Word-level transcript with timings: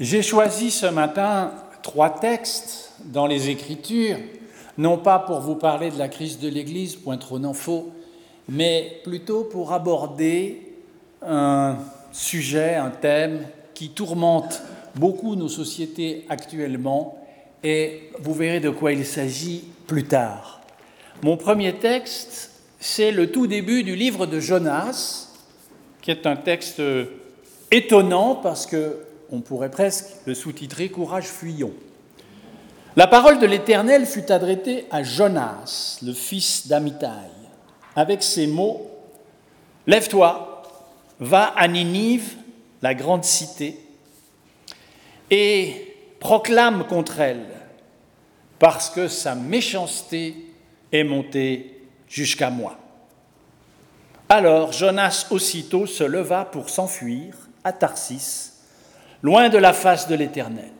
J'ai 0.00 0.22
choisi 0.22 0.72
ce 0.72 0.86
matin 0.86 1.52
trois 1.84 2.10
textes 2.10 2.90
dans 3.04 3.28
les 3.28 3.48
Écritures, 3.48 4.16
non 4.76 4.98
pas 4.98 5.20
pour 5.20 5.38
vous 5.38 5.54
parler 5.54 5.92
de 5.92 5.98
la 6.00 6.08
crise 6.08 6.40
de 6.40 6.48
l'Église, 6.48 6.96
point 6.96 7.16
trop 7.16 7.38
n'en 7.38 7.52
faut, 7.52 7.92
mais 8.48 9.00
plutôt 9.04 9.44
pour 9.44 9.72
aborder 9.72 10.72
un 11.22 11.76
sujet, 12.10 12.74
un 12.74 12.90
thème 12.90 13.46
qui 13.72 13.90
tourmente 13.90 14.62
beaucoup 14.96 15.36
nos 15.36 15.48
sociétés 15.48 16.26
actuellement, 16.28 17.16
et 17.62 18.10
vous 18.18 18.34
verrez 18.34 18.58
de 18.58 18.70
quoi 18.70 18.90
il 18.90 19.06
s'agit 19.06 19.62
plus 19.86 20.04
tard. 20.08 20.60
Mon 21.22 21.36
premier 21.36 21.72
texte, 21.72 22.50
c'est 22.80 23.12
le 23.12 23.30
tout 23.30 23.46
début 23.46 23.84
du 23.84 23.94
livre 23.94 24.26
de 24.26 24.40
Jonas, 24.40 25.28
qui 26.02 26.10
est 26.10 26.26
un 26.26 26.34
texte 26.34 26.82
étonnant 27.70 28.34
parce 28.34 28.66
que 28.66 28.96
on 29.34 29.40
pourrait 29.40 29.70
presque 29.70 30.06
le 30.26 30.34
sous-titrer 30.34 30.88
Courage 30.88 31.26
fuyons. 31.26 31.72
La 32.96 33.08
parole 33.08 33.40
de 33.40 33.46
l'Éternel 33.46 34.06
fut 34.06 34.30
adressée 34.30 34.86
à 34.90 35.02
Jonas, 35.02 35.98
le 36.02 36.12
fils 36.12 36.68
d'Amitai, 36.68 37.08
avec 37.96 38.22
ces 38.22 38.46
mots 38.46 38.90
Lève-toi, 39.86 40.62
va 41.20 41.44
à 41.44 41.68
Ninive, 41.68 42.36
la 42.80 42.94
grande 42.94 43.24
cité, 43.24 43.78
et 45.30 45.94
proclame 46.20 46.86
contre 46.86 47.20
elle, 47.20 47.44
parce 48.58 48.88
que 48.88 49.08
sa 49.08 49.34
méchanceté 49.34 50.36
est 50.90 51.04
montée 51.04 51.86
jusqu'à 52.08 52.48
moi. 52.48 52.78
Alors 54.30 54.72
Jonas 54.72 55.26
aussitôt 55.30 55.86
se 55.86 56.04
leva 56.04 56.46
pour 56.46 56.70
s'enfuir 56.70 57.34
à 57.62 57.74
Tarsis, 57.74 58.53
loin 59.24 59.48
de 59.48 59.56
la 59.56 59.72
face 59.72 60.06
de 60.06 60.14
l'Éternel. 60.14 60.70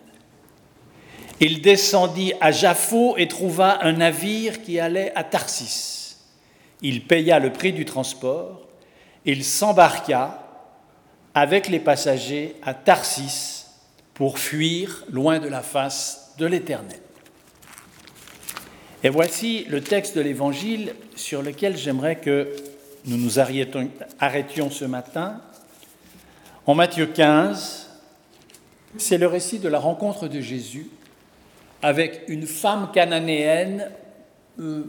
Il 1.41 1.63
descendit 1.63 2.35
à 2.43 2.53
Jaffo 2.53 3.17
et 3.17 3.27
trouva 3.27 3.83
un 3.83 3.95
navire 3.95 4.63
qui 4.63 4.79
allait 4.79 5.13
à 5.15 5.25
Tarsis. 5.25 6.19
Il 6.83 7.07
paya 7.07 7.39
le 7.39 7.51
prix 7.51 7.73
du 7.73 7.87
transport, 7.87 8.61
il 9.25 9.45
s'embarqua 9.45 10.43
avec 11.35 11.69
les 11.69 11.81
passagers 11.81 12.57
à 12.63 12.75
Tarsis 12.75 13.65
pour 14.13 14.39
fuir 14.39 15.05
loin 15.11 15.39
de 15.39 15.49
la 15.49 15.63
face 15.63 16.35
de 16.37 16.45
l'Éternel. 16.45 17.01
Et 19.03 19.09
voici 19.09 19.65
le 19.71 19.81
texte 19.81 20.17
de 20.17 20.21
l'Évangile 20.21 20.95
sur 21.17 21.41
lequel 21.41 21.79
j'aimerais 21.79 22.17
que 22.17 22.55
nous 23.07 23.17
nous 23.17 23.39
arrêtions 23.39 24.71
ce 24.71 24.85
matin. 24.85 25.41
En 26.67 26.75
Matthieu 26.75 27.07
15, 27.07 27.84
c'est 28.97 29.19
le 29.19 29.27
récit 29.27 29.59
de 29.59 29.69
la 29.69 29.79
rencontre 29.79 30.29
de 30.29 30.41
Jésus 30.41 30.89
avec 31.83 32.23
une 32.29 32.47
femme 32.47 32.91
cananéenne. 32.93 33.91
Euh, 34.61 34.85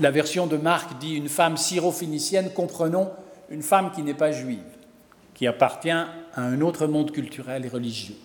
la 0.00 0.10
version 0.10 0.46
de 0.46 0.56
Marc 0.56 0.98
dit 0.98 1.14
une 1.14 1.28
femme 1.28 1.56
syrophénicienne, 1.56 2.50
comprenons 2.52 3.10
une 3.50 3.62
femme 3.62 3.90
qui 3.92 4.02
n'est 4.02 4.14
pas 4.14 4.32
juive, 4.32 4.58
qui 5.34 5.46
appartient 5.46 5.90
à 5.90 6.08
un 6.36 6.60
autre 6.60 6.86
monde 6.86 7.10
culturel 7.10 7.64
et 7.66 7.68
religieux. 7.68 8.16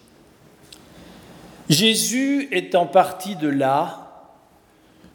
Jésus 1.70 2.48
étant 2.52 2.86
parti 2.86 3.36
de 3.36 3.50
là, 3.50 4.04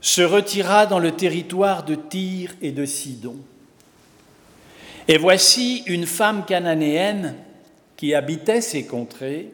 se 0.03 0.21
retira 0.21 0.87
dans 0.87 0.99
le 0.99 1.13
territoire 1.13 1.85
de 1.85 1.95
Tyr 1.95 2.55
et 2.61 2.73
de 2.73 2.85
Sidon. 2.85 3.37
Et 5.07 5.17
voici 5.17 5.85
une 5.87 6.07
femme 6.07 6.45
cananéenne 6.45 7.37
qui 7.97 8.15
habitait 8.15 8.61
ces 8.61 8.85
contrées, 8.85 9.53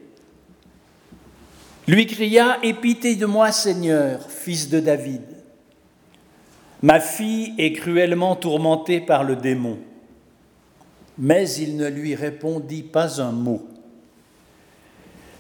lui 1.88 2.06
cria 2.06 2.58
Aie 2.62 2.74
pitié 2.74 3.16
de 3.16 3.26
moi, 3.26 3.50
Seigneur, 3.50 4.30
fils 4.30 4.68
de 4.68 4.78
David. 4.78 5.22
Ma 6.82 7.00
fille 7.00 7.54
est 7.58 7.72
cruellement 7.72 8.36
tourmentée 8.36 9.00
par 9.00 9.24
le 9.24 9.34
démon. 9.34 9.78
Mais 11.18 11.50
il 11.50 11.76
ne 11.76 11.88
lui 11.88 12.14
répondit 12.14 12.84
pas 12.84 13.20
un 13.20 13.32
mot. 13.32 13.66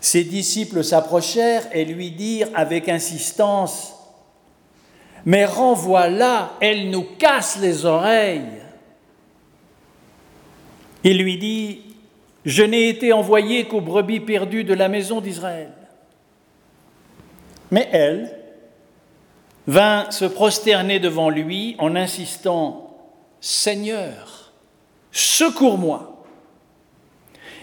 Ses 0.00 0.24
disciples 0.24 0.82
s'approchèrent 0.82 1.68
et 1.72 1.84
lui 1.84 2.10
dirent 2.10 2.50
avec 2.54 2.88
insistance 2.88 3.94
mais 5.24 5.44
renvoie-la, 5.44 6.54
elle 6.60 6.90
nous 6.90 7.04
casse 7.18 7.58
les 7.60 7.84
oreilles. 7.84 8.62
Il 11.04 11.18
lui 11.18 11.38
dit, 11.38 11.82
je 12.44 12.62
n'ai 12.62 12.88
été 12.88 13.12
envoyé 13.12 13.66
qu'aux 13.66 13.80
brebis 13.80 14.20
perdues 14.20 14.64
de 14.64 14.74
la 14.74 14.88
maison 14.88 15.20
d'Israël. 15.20 15.72
Mais 17.70 17.88
elle 17.92 18.34
vint 19.66 20.10
se 20.10 20.24
prosterner 20.24 20.98
devant 20.98 21.28
lui 21.28 21.76
en 21.78 21.94
insistant, 21.94 22.96
Seigneur, 23.40 24.52
secours-moi. 25.12 26.24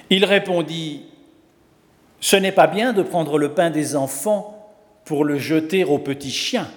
Il 0.09 0.23
répondit, 0.23 1.05
Ce 2.19 2.35
n'est 2.35 2.51
pas 2.51 2.67
bien 2.67 2.93
de 2.93 3.01
prendre 3.01 3.37
le 3.37 3.53
pain 3.53 3.71
des 3.71 3.95
enfants 3.95 4.75
pour 5.03 5.25
le 5.25 5.37
jeter 5.37 5.83
aux 5.83 5.99
petits 5.99 6.31
chiens. 6.31 6.69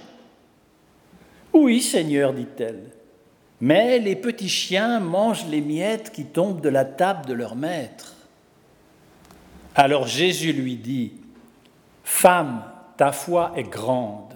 Oui, 1.53 1.83
Seigneur, 1.83 2.33
dit-elle, 2.33 2.85
mais 3.61 3.99
les 3.99 4.17
petits 4.17 4.49
chiens 4.49 5.01
mangent 5.01 5.47
les 5.47 5.61
miettes 5.61 6.13
qui 6.13 6.25
tombent 6.25 6.61
de 6.61 6.69
la 6.69 6.85
table 6.85 7.27
de 7.27 7.35
leur 7.35 7.57
maître. 7.57 8.15
Alors 9.75 10.07
Jésus 10.07 10.53
lui 10.53 10.77
dit, 10.77 11.13
Femme, 12.05 12.63
ta 12.99 13.13
foi 13.13 13.53
est 13.57 13.63
grande, 13.63 14.35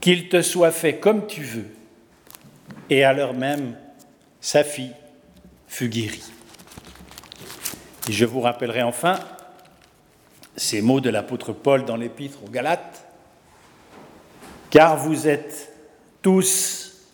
qu'il 0.00 0.28
te 0.28 0.42
soit 0.42 0.70
fait 0.70 0.98
comme 0.98 1.26
tu 1.26 1.42
veux. 1.42 1.66
Et 2.90 3.02
à 3.02 3.12
l'heure 3.12 3.32
même, 3.32 3.74
sa 4.40 4.62
fille 4.62 4.92
fut 5.66 5.88
guérie. 5.88 6.30
Et 8.06 8.12
je 8.12 8.26
vous 8.26 8.42
rappellerai 8.42 8.82
enfin 8.82 9.18
ces 10.56 10.82
mots 10.82 11.00
de 11.00 11.08
l'apôtre 11.08 11.52
Paul 11.52 11.84
dans 11.84 11.96
l'épître 11.96 12.44
aux 12.44 12.50
Galates, 12.50 13.04
car 14.70 14.98
vous 14.98 15.26
êtes 15.26 15.72
tous 16.20 17.06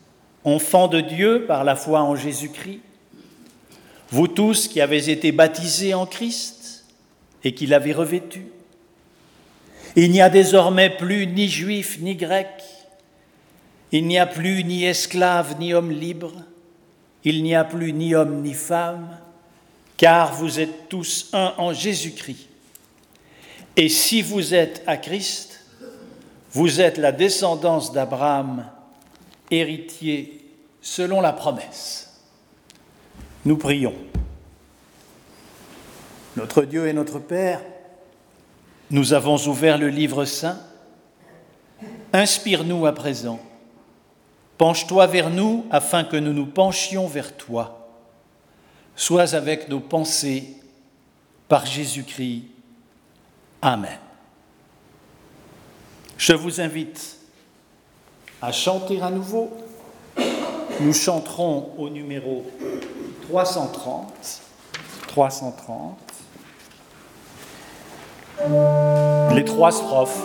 enfants 0.42 0.88
de 0.88 1.00
Dieu 1.00 1.46
par 1.46 1.62
la 1.62 1.76
foi 1.76 2.02
en 2.02 2.16
Jésus-Christ, 2.16 2.80
vous 4.10 4.26
tous 4.26 4.66
qui 4.66 4.80
avez 4.80 5.10
été 5.10 5.30
baptisés 5.30 5.94
en 5.94 6.06
Christ 6.06 6.84
et 7.44 7.54
qui 7.54 7.66
l'avez 7.66 7.92
revêtu. 7.92 8.46
Il 9.96 10.10
n'y 10.10 10.20
a 10.20 10.28
désormais 10.28 10.90
plus 10.90 11.26
ni 11.26 11.48
juif 11.48 11.98
ni 12.00 12.16
grec, 12.16 12.48
il 13.92 14.06
n'y 14.06 14.18
a 14.18 14.26
plus 14.26 14.64
ni 14.64 14.84
esclave 14.84 15.56
ni 15.60 15.72
homme 15.72 15.92
libre, 15.92 16.32
il 17.22 17.42
n'y 17.42 17.54
a 17.54 17.64
plus 17.64 17.92
ni 17.92 18.14
homme 18.14 18.42
ni 18.42 18.54
femme, 18.54 19.16
car 19.96 20.34
vous 20.34 20.58
êtes 20.58 20.88
tous 20.88 21.30
un 21.32 21.54
en 21.58 21.72
Jésus-Christ. 21.72 22.48
Et 23.76 23.88
si 23.88 24.22
vous 24.22 24.54
êtes 24.54 24.82
à 24.86 24.96
Christ, 24.96 25.60
vous 26.52 26.80
êtes 26.80 26.98
la 26.98 27.12
descendance 27.12 27.92
d'Abraham 27.92 28.66
héritier 29.50 30.40
selon 30.80 31.20
la 31.20 31.32
promesse. 31.32 32.20
Nous 33.44 33.56
prions. 33.56 33.94
Notre 36.36 36.62
Dieu 36.62 36.88
et 36.88 36.92
notre 36.92 37.18
Père, 37.18 37.60
nous 38.90 39.12
avons 39.12 39.36
ouvert 39.48 39.78
le 39.78 39.88
livre 39.88 40.24
saint. 40.24 40.58
Inspire-nous 42.12 42.86
à 42.86 42.92
présent. 42.92 43.40
Penche-toi 44.58 45.06
vers 45.06 45.30
nous 45.30 45.66
afin 45.70 46.04
que 46.04 46.16
nous 46.16 46.32
nous 46.32 46.46
penchions 46.46 47.06
vers 47.06 47.36
toi. 47.36 47.88
Sois 48.94 49.34
avec 49.34 49.68
nos 49.68 49.80
pensées 49.80 50.56
par 51.48 51.66
Jésus-Christ. 51.66 52.44
Amen. 53.60 53.98
Je 56.16 56.32
vous 56.32 56.60
invite 56.60 57.16
à 58.40 58.52
chanter 58.52 59.00
à 59.00 59.10
nouveau. 59.10 59.50
Nous 60.80 60.92
chanterons 60.92 61.72
au 61.76 61.88
numéro 61.88 62.44
330. 63.28 64.42
330. 65.08 66.03
Les 69.34 69.44
trois 69.44 69.72
strophes. 69.72 70.22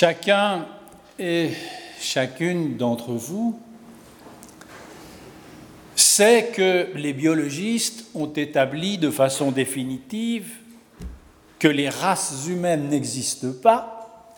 Chacun 0.00 0.64
et 1.18 1.50
chacune 2.00 2.76
d'entre 2.76 3.14
vous 3.14 3.58
sait 5.96 6.52
que 6.54 6.90
les 6.94 7.12
biologistes 7.12 8.06
ont 8.14 8.32
établi 8.32 8.98
de 8.98 9.10
façon 9.10 9.50
définitive 9.50 10.52
que 11.58 11.66
les 11.66 11.88
races 11.88 12.46
humaines 12.48 12.90
n'existent 12.90 13.54
pas, 13.60 14.30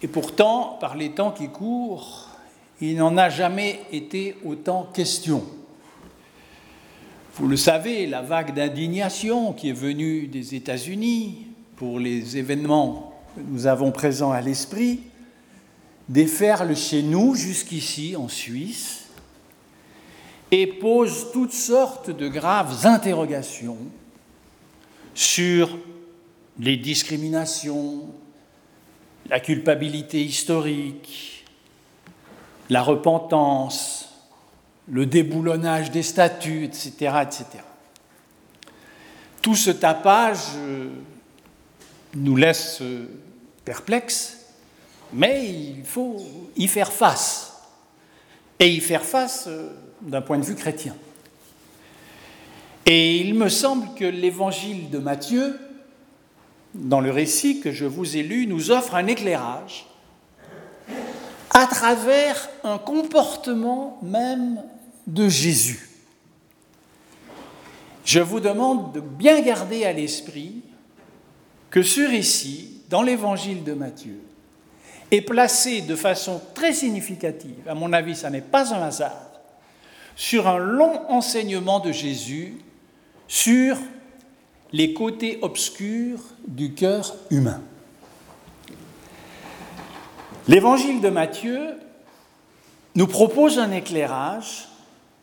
et 0.00 0.06
pourtant, 0.06 0.78
par 0.80 0.96
les 0.96 1.10
temps 1.10 1.32
qui 1.32 1.48
courent, 1.48 2.28
il 2.80 2.94
n'en 2.98 3.16
a 3.16 3.30
jamais 3.30 3.80
été 3.90 4.36
autant 4.44 4.88
question. 4.94 5.42
Vous 7.34 7.48
le 7.48 7.56
savez, 7.56 8.06
la 8.06 8.22
vague 8.22 8.54
d'indignation 8.54 9.52
qui 9.52 9.70
est 9.70 9.72
venue 9.72 10.28
des 10.28 10.54
États-Unis 10.54 11.48
pour 11.74 11.98
les 11.98 12.36
événements 12.36 13.13
nous 13.36 13.66
avons 13.66 13.90
présents 13.92 14.32
à 14.32 14.40
l'esprit 14.40 15.00
déferle 16.08 16.76
chez 16.76 17.02
nous 17.02 17.34
jusqu'ici 17.34 18.14
en 18.16 18.28
Suisse 18.28 19.04
et 20.50 20.66
pose 20.66 21.32
toutes 21.32 21.52
sortes 21.52 22.10
de 22.10 22.28
graves 22.28 22.86
interrogations 22.86 23.78
sur 25.14 25.78
les 26.58 26.76
discriminations, 26.76 28.06
la 29.28 29.40
culpabilité 29.40 30.22
historique, 30.22 31.44
la 32.70 32.82
repentance, 32.82 34.10
le 34.88 35.06
déboulonnage 35.06 35.90
des 35.90 36.02
statuts, 36.02 36.64
etc., 36.64 36.90
etc. 37.22 37.46
Tout 39.40 39.54
ce 39.54 39.70
tapage 39.70 40.38
euh, 40.56 40.88
nous 42.14 42.36
laisse 42.36 42.82
perplexes, 43.64 44.38
mais 45.12 45.48
il 45.48 45.84
faut 45.84 46.16
y 46.56 46.66
faire 46.68 46.92
face, 46.92 47.52
et 48.58 48.68
y 48.68 48.80
faire 48.80 49.04
face 49.04 49.44
euh, 49.46 49.70
d'un 50.00 50.22
point 50.22 50.38
de 50.38 50.44
vue 50.44 50.54
chrétien. 50.54 50.94
Et 52.86 53.16
il 53.16 53.34
me 53.34 53.48
semble 53.48 53.94
que 53.94 54.04
l'évangile 54.04 54.90
de 54.90 54.98
Matthieu, 54.98 55.58
dans 56.74 57.00
le 57.00 57.10
récit 57.10 57.60
que 57.60 57.72
je 57.72 57.86
vous 57.86 58.16
ai 58.16 58.22
lu, 58.22 58.46
nous 58.46 58.70
offre 58.70 58.94
un 58.94 59.06
éclairage 59.06 59.86
à 61.50 61.66
travers 61.66 62.50
un 62.64 62.78
comportement 62.78 63.98
même 64.02 64.62
de 65.06 65.28
Jésus. 65.28 65.88
Je 68.04 68.20
vous 68.20 68.40
demande 68.40 68.92
de 68.92 69.00
bien 69.00 69.40
garder 69.40 69.84
à 69.84 69.92
l'esprit 69.92 70.62
que 71.70 71.82
ce 71.82 72.00
récit, 72.02 72.73
dans 72.88 73.02
l'évangile 73.02 73.64
de 73.64 73.72
Matthieu, 73.72 74.20
est 75.10 75.20
placé 75.20 75.82
de 75.82 75.96
façon 75.96 76.40
très 76.54 76.72
significative, 76.72 77.68
à 77.68 77.74
mon 77.74 77.92
avis, 77.92 78.16
ça 78.16 78.30
n'est 78.30 78.40
pas 78.40 78.74
un 78.74 78.82
hasard, 78.82 79.30
sur 80.16 80.48
un 80.48 80.58
long 80.58 81.00
enseignement 81.08 81.80
de 81.80 81.92
Jésus 81.92 82.58
sur 83.28 83.76
les 84.72 84.92
côtés 84.92 85.38
obscurs 85.42 86.20
du 86.46 86.74
cœur 86.74 87.14
humain. 87.30 87.60
L'évangile 90.46 91.00
de 91.00 91.08
Matthieu 91.08 91.78
nous 92.94 93.06
propose 93.06 93.58
un 93.58 93.72
éclairage, 93.72 94.68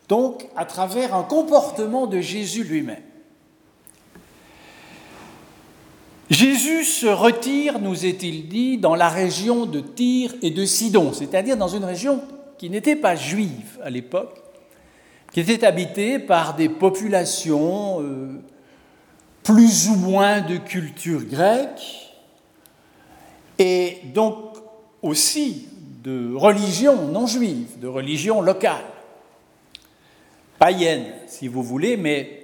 donc 0.09 0.47
à 0.55 0.65
travers 0.65 1.15
un 1.15 1.23
comportement 1.23 2.07
de 2.07 2.19
Jésus 2.19 2.63
lui-même. 2.63 3.03
Jésus 6.31 6.85
se 6.85 7.07
retire, 7.07 7.77
nous 7.79 8.05
est-il 8.05 8.47
dit, 8.47 8.77
dans 8.77 8.95
la 8.95 9.09
région 9.09 9.65
de 9.65 9.81
Tyr 9.81 10.33
et 10.41 10.49
de 10.49 10.63
Sidon, 10.63 11.11
c'est-à-dire 11.11 11.57
dans 11.57 11.67
une 11.67 11.83
région 11.83 12.21
qui 12.57 12.69
n'était 12.69 12.95
pas 12.95 13.17
juive 13.17 13.77
à 13.83 13.89
l'époque, 13.89 14.41
qui 15.33 15.41
était 15.41 15.65
habitée 15.65 16.19
par 16.19 16.55
des 16.55 16.69
populations 16.69 18.01
euh, 18.01 18.41
plus 19.43 19.89
ou 19.89 19.95
moins 19.95 20.39
de 20.39 20.55
culture 20.55 21.25
grecque, 21.25 22.13
et 23.59 23.97
donc 24.13 24.37
aussi 25.01 25.67
de 26.01 26.33
religion 26.33 27.09
non 27.09 27.27
juive, 27.27 27.77
de 27.77 27.89
religion 27.89 28.39
locale, 28.39 28.85
païenne 30.57 31.07
si 31.27 31.49
vous 31.49 31.61
voulez, 31.61 31.97
mais 31.97 32.40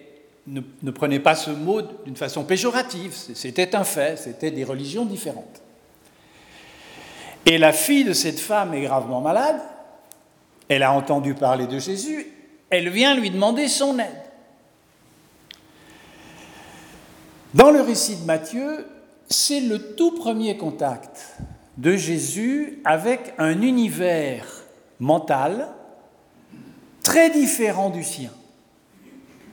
ne, 0.47 0.91
prenez 0.91 1.19
pas 1.19 1.35
ce 1.35 1.51
mot 1.51 1.81
d'une 2.05 2.15
façon 2.15 2.43
péjorative, 2.43 3.13
c'était 3.13 3.75
un 3.75 3.83
fait, 3.83 4.17
c'était 4.17 4.51
des 4.51 4.63
religions 4.63 5.05
différentes. 5.05 5.61
Et 7.45 7.57
la 7.57 7.73
fille 7.73 8.03
de 8.03 8.13
cette 8.13 8.39
femme 8.39 8.73
est 8.73 8.81
gravement 8.81 9.21
malade, 9.21 9.59
elle 10.69 10.83
a 10.83 10.91
entendu 10.91 11.33
parler 11.33 11.67
de 11.67 11.79
Jésus, 11.79 12.27
elle 12.69 12.89
vient 12.89 13.15
lui 13.15 13.29
demander 13.29 13.67
son 13.67 13.99
aide. 13.99 14.23
Dans 17.53 17.71
le 17.71 17.81
récit 17.81 18.17
de 18.17 18.25
Matthieu, 18.25 18.85
c'est 19.29 19.61
le 19.61 19.95
tout 19.95 20.11
premier 20.11 20.57
contact 20.57 21.37
de 21.77 21.95
Jésus 21.95 22.81
avec 22.85 23.33
un 23.37 23.61
univers 23.61 24.63
mental 24.99 25.69
très 27.03 27.29
différent 27.29 27.89
du 27.89 28.03
sien. 28.03 28.31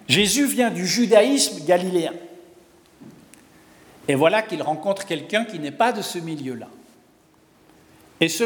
Jésus 0.08 0.46
vient 0.46 0.70
du 0.70 0.86
judaïsme 0.86 1.64
galiléen. 1.64 2.12
Et 4.08 4.14
voilà 4.14 4.42
qu'il 4.42 4.62
rencontre 4.62 5.06
quelqu'un 5.06 5.44
qui 5.44 5.58
n'est 5.58 5.70
pas 5.70 5.92
de 5.92 6.02
ce 6.02 6.18
milieu-là. 6.18 6.68
Et 8.20 8.28
ce, 8.28 8.44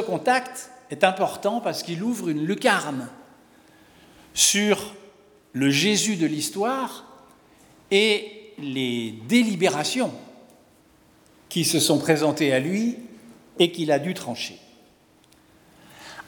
contact 0.00 0.70
est 0.90 1.04
important 1.04 1.60
parce 1.60 1.82
qu'il 1.82 2.02
ouvre 2.02 2.28
une 2.28 2.44
lucarne 2.44 3.08
sur 4.34 4.94
le 5.52 5.70
Jésus 5.70 6.16
de 6.16 6.26
l'histoire 6.26 7.04
et 7.90 8.52
les 8.58 9.12
délibérations 9.28 10.12
qui 11.48 11.64
se 11.64 11.80
sont 11.80 11.98
présentées 11.98 12.52
à 12.52 12.60
lui 12.60 12.96
et 13.58 13.72
qu'il 13.72 13.92
a 13.92 13.98
dû 13.98 14.14
trancher. 14.14 14.58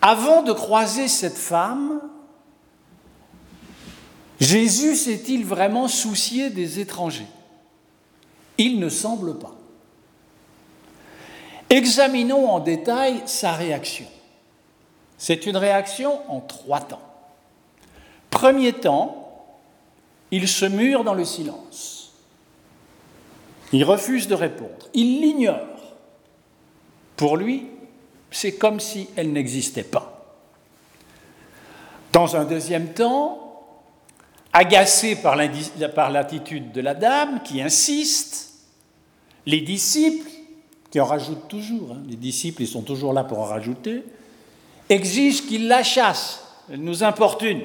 Avant 0.02 0.43
de 0.43 0.52
croiser 0.52 1.09
cette 1.09 1.38
femme, 1.38 2.02
Jésus 4.44 4.94
s'est-il 4.94 5.46
vraiment 5.46 5.88
soucié 5.88 6.50
des 6.50 6.78
étrangers? 6.78 7.26
Il 8.58 8.78
ne 8.78 8.90
semble 8.90 9.38
pas. 9.38 9.54
Examinons 11.70 12.50
en 12.50 12.60
détail 12.60 13.22
sa 13.24 13.52
réaction. 13.52 14.04
C'est 15.16 15.46
une 15.46 15.56
réaction 15.56 16.20
en 16.30 16.40
trois 16.40 16.80
temps. 16.80 17.00
Premier 18.28 18.74
temps, 18.74 19.46
il 20.30 20.46
se 20.46 20.66
mure 20.66 21.04
dans 21.04 21.14
le 21.14 21.24
silence. 21.24 22.12
Il 23.72 23.82
refuse 23.82 24.28
de 24.28 24.34
répondre. 24.34 24.90
Il 24.92 25.22
l'ignore. 25.22 25.94
Pour 27.16 27.38
lui, 27.38 27.68
c'est 28.30 28.56
comme 28.56 28.78
si 28.78 29.08
elle 29.16 29.32
n'existait 29.32 29.84
pas. 29.84 30.36
Dans 32.12 32.36
un 32.36 32.44
deuxième 32.44 32.92
temps, 32.92 33.43
Agacé 34.56 35.16
par 35.16 35.34
l'attitude 35.37 36.70
de 36.70 36.80
la 36.80 36.94
dame 36.94 37.42
qui 37.42 37.61
insiste, 37.61 38.52
les 39.46 39.61
disciples, 39.61 40.30
qui 40.92 41.00
en 41.00 41.06
rajoutent 41.06 41.49
toujours, 41.49 41.90
hein, 41.92 42.02
les 42.08 42.14
disciples 42.14 42.62
ils 42.62 42.68
sont 42.68 42.82
toujours 42.82 43.12
là 43.12 43.25
pour 43.25 43.40
en 43.40 43.46
rajouter, 43.46 44.04
exigent 44.88 45.42
qu'il 45.49 45.66
la 45.66 45.82
chasse, 45.82 46.44
elle 46.70 46.80
nous 46.80 47.02
importune. 47.02 47.62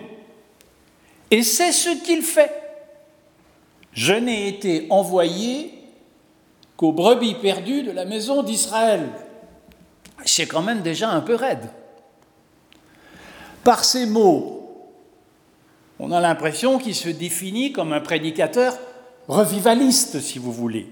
Et 1.30 1.44
c'est 1.44 1.72
ce 1.72 2.04
qu'il 2.04 2.24
fait. 2.24 2.52
Je 3.94 4.14
n'ai 4.14 4.48
été 4.48 4.88
envoyé 4.90 5.74
qu'aux 6.76 6.92
brebis 6.92 7.36
perdues 7.36 7.84
de 7.84 7.92
la 7.92 8.06
maison 8.06 8.42
d'Israël. 8.42 9.10
C'est 10.26 10.48
quand 10.48 10.64
même 10.64 10.82
déjà 10.82 11.10
un 11.12 11.22
peu 11.22 11.36
raide. 11.36 11.70
Par 13.64 13.84
ces 13.84 14.08
mots, 14.08 14.59
on 16.00 16.12
a 16.12 16.22
l'impression 16.22 16.80
qu'il 16.80 16.96
se 16.96 17.10
définit 17.10 17.74
comme 17.74 17.92
un 17.92 18.00
prédicateur 18.00 18.78
revivaliste, 19.28 20.22
si 20.22 20.40
vous 20.40 20.54
voulez, 20.54 20.88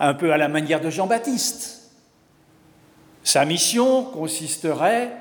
un 0.00 0.14
peu 0.14 0.32
à 0.32 0.38
la 0.38 0.48
manière 0.48 0.80
de 0.80 0.90
Jean-Baptiste. 0.90 1.90
Sa 3.22 3.44
mission 3.44 4.04
consisterait 4.04 5.12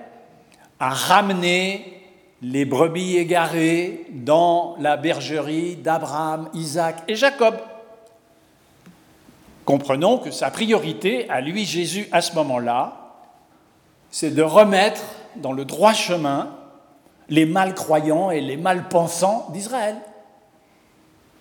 à 0.80 0.90
ramener 0.90 2.02
les 2.42 2.66
brebis 2.66 3.18
égarées 3.18 4.06
dans 4.12 4.76
la 4.80 4.98
bergerie 4.98 5.76
d'Abraham, 5.76 6.50
Isaac 6.54 7.04
et 7.08 7.16
Jacob. 7.16 7.56
Comprenons 9.66 10.18
que 10.18 10.32
sa 10.32 10.52
priorité, 10.52 11.30
à 11.30 11.40
lui 11.40 11.66
Jésus 11.66 12.08
à 12.12 12.22
ce 12.22 12.34
moment-là, 12.36 13.14
c'est 14.12 14.32
de 14.32 14.42
remettre 14.42 15.04
dans 15.38 15.54
le 15.54 15.64
droit 15.64 15.94
chemin 15.94 16.50
les 17.30 17.46
malcroyants 17.46 18.32
et 18.32 18.42
les 18.42 18.58
malpensants 18.58 19.50
d'Israël, 19.54 19.96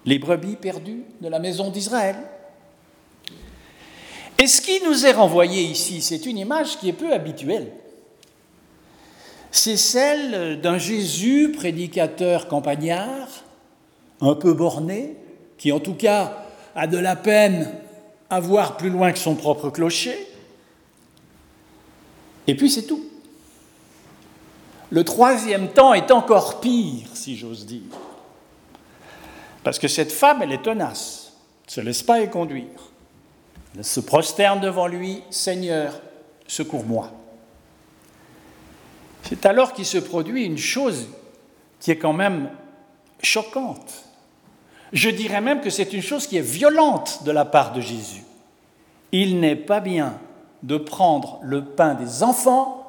les 0.05 0.19
brebis 0.19 0.57
perdues 0.57 1.05
de 1.21 1.29
la 1.29 1.39
maison 1.39 1.71
d'Israël. 1.71 2.17
Et 4.39 4.47
ce 4.47 4.61
qui 4.61 4.83
nous 4.85 5.07
est 5.07 5.13
renvoyé 5.13 5.63
ici, 5.63 6.03
c'est 6.03 6.27
une 6.27 6.39
image 6.39 6.79
qui 6.79 6.89
est 6.89 6.95
peu 6.95 7.13
habituelle. 7.13 7.73
C'est 9.51 9.77
celle 9.77 10.61
d'un 10.61 10.79
Jésus 10.79 11.53
prédicateur 11.53 12.49
campagnard, 12.49 13.29
un 14.21 14.35
peu 14.35 14.55
borné, 14.55 15.17
qui 15.59 15.71
en 15.73 15.79
tout 15.79 15.95
cas 15.95 16.45
a 16.75 16.87
de 16.87 16.99
la 16.99 17.17
peine 17.17 17.71
à 18.31 18.41
voir 18.41 18.77
plus 18.79 18.89
loin 18.89 19.13
que 19.13 19.19
son 19.19 19.35
propre 19.35 19.69
clocher. 19.69 20.27
Et 22.47 22.57
puis 22.57 22.71
c'est 22.71 22.87
tout. 22.87 23.05
Le 24.93 25.05
troisième 25.05 25.69
temps 25.69 25.95
est 25.95 26.11
encore 26.11 26.61
pire, 26.61 27.07
si 27.15 27.35
j'ose 27.35 27.65
dire. 27.65 27.81
Parce 29.65 29.79
que 29.79 29.89
cette 29.89 30.13
femme, 30.13 30.43
elle 30.43 30.53
est 30.53 30.65
tenace, 30.65 31.33
ne 31.67 31.73
se 31.73 31.81
laisse 31.81 32.03
pas 32.03 32.21
y 32.21 32.29
conduire. 32.29 32.93
Elle 33.75 33.87
se 33.87 34.01
prosterne 34.01 34.61
devant 34.61 34.87
lui, 34.87 35.23
Seigneur, 35.31 35.95
secours-moi. 36.47 37.11
C'est 39.23 39.47
alors 39.47 39.73
qu'il 39.73 39.87
se 39.87 39.97
produit 39.97 40.45
une 40.45 40.59
chose 40.59 41.09
qui 41.81 41.91
est 41.91 41.97
quand 41.97 42.13
même 42.13 42.51
choquante. 43.23 44.05
Je 44.93 45.09
dirais 45.09 45.41
même 45.41 45.63
que 45.63 45.71
c'est 45.71 45.95
une 45.95 46.03
chose 46.03 46.27
qui 46.27 46.37
est 46.37 46.43
violente 46.43 47.25
de 47.25 47.31
la 47.31 47.47
part 47.47 47.73
de 47.73 47.81
Jésus. 47.81 48.25
Il 49.11 49.41
n'est 49.41 49.57
pas 49.57 49.81
bien 49.81 50.19
de 50.63 50.77
prendre 50.77 51.39
le 51.43 51.65
pain 51.65 51.95
des 51.95 52.23
enfants 52.23 52.82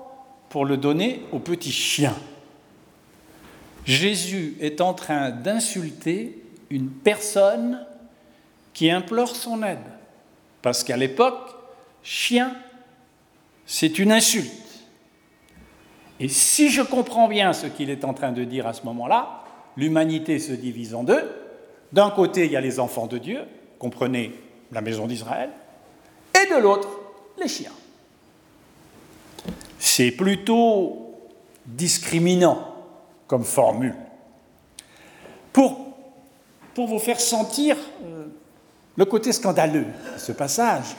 pour 0.54 0.66
le 0.66 0.78
donner 0.78 1.24
aux 1.32 1.40
petits 1.40 1.72
chiens. 1.72 2.16
Jésus 3.86 4.56
est 4.62 4.82
en 4.82 4.94
train 4.94 5.32
d'insulter 5.32 6.44
une 6.70 6.92
personne 6.92 7.84
qui 8.72 8.92
implore 8.92 9.36
son 9.36 9.64
aide. 9.64 9.80
Parce 10.62 10.84
qu'à 10.84 10.96
l'époque, 10.96 11.56
chien, 12.04 12.56
c'est 13.66 13.98
une 13.98 14.12
insulte. 14.12 14.86
Et 16.20 16.28
si 16.28 16.70
je 16.70 16.84
comprends 16.84 17.28
bien 17.28 17.52
ce 17.54 17.66
qu'il 17.66 17.90
est 17.90 18.06
en 18.06 18.14
train 18.14 18.32
de 18.32 18.44
dire 18.44 18.68
à 18.68 18.74
ce 18.74 18.84
moment-là, 18.84 19.46
l'humanité 19.76 20.38
se 20.38 20.54
divise 20.54 20.94
en 20.94 21.04
deux. 21.04 21.32
D'un 21.94 22.12
côté, 22.12 22.46
il 22.46 22.52
y 22.52 22.56
a 22.56 22.62
les 22.62 22.80
enfants 22.80 23.08
de 23.08 23.18
Dieu, 23.18 23.40
comprenez 23.80 24.32
la 24.72 24.82
maison 24.82 25.08
d'Israël, 25.08 25.50
et 26.36 26.54
de 26.54 26.62
l'autre, 26.62 26.90
les 27.42 27.48
chiens 27.48 27.72
c'est 29.84 30.12
plutôt 30.12 31.14
discriminant 31.66 32.74
comme 33.28 33.44
formule. 33.44 33.94
Pour, 35.52 35.78
vous 36.78 37.00
faire 37.00 37.20
sentir 37.20 37.76
euh, 38.06 38.28
le 38.96 39.06
côté 39.06 39.34
scandaleux 39.34 39.84
de 39.84 40.20
ce 40.20 40.32
passage, 40.32 40.96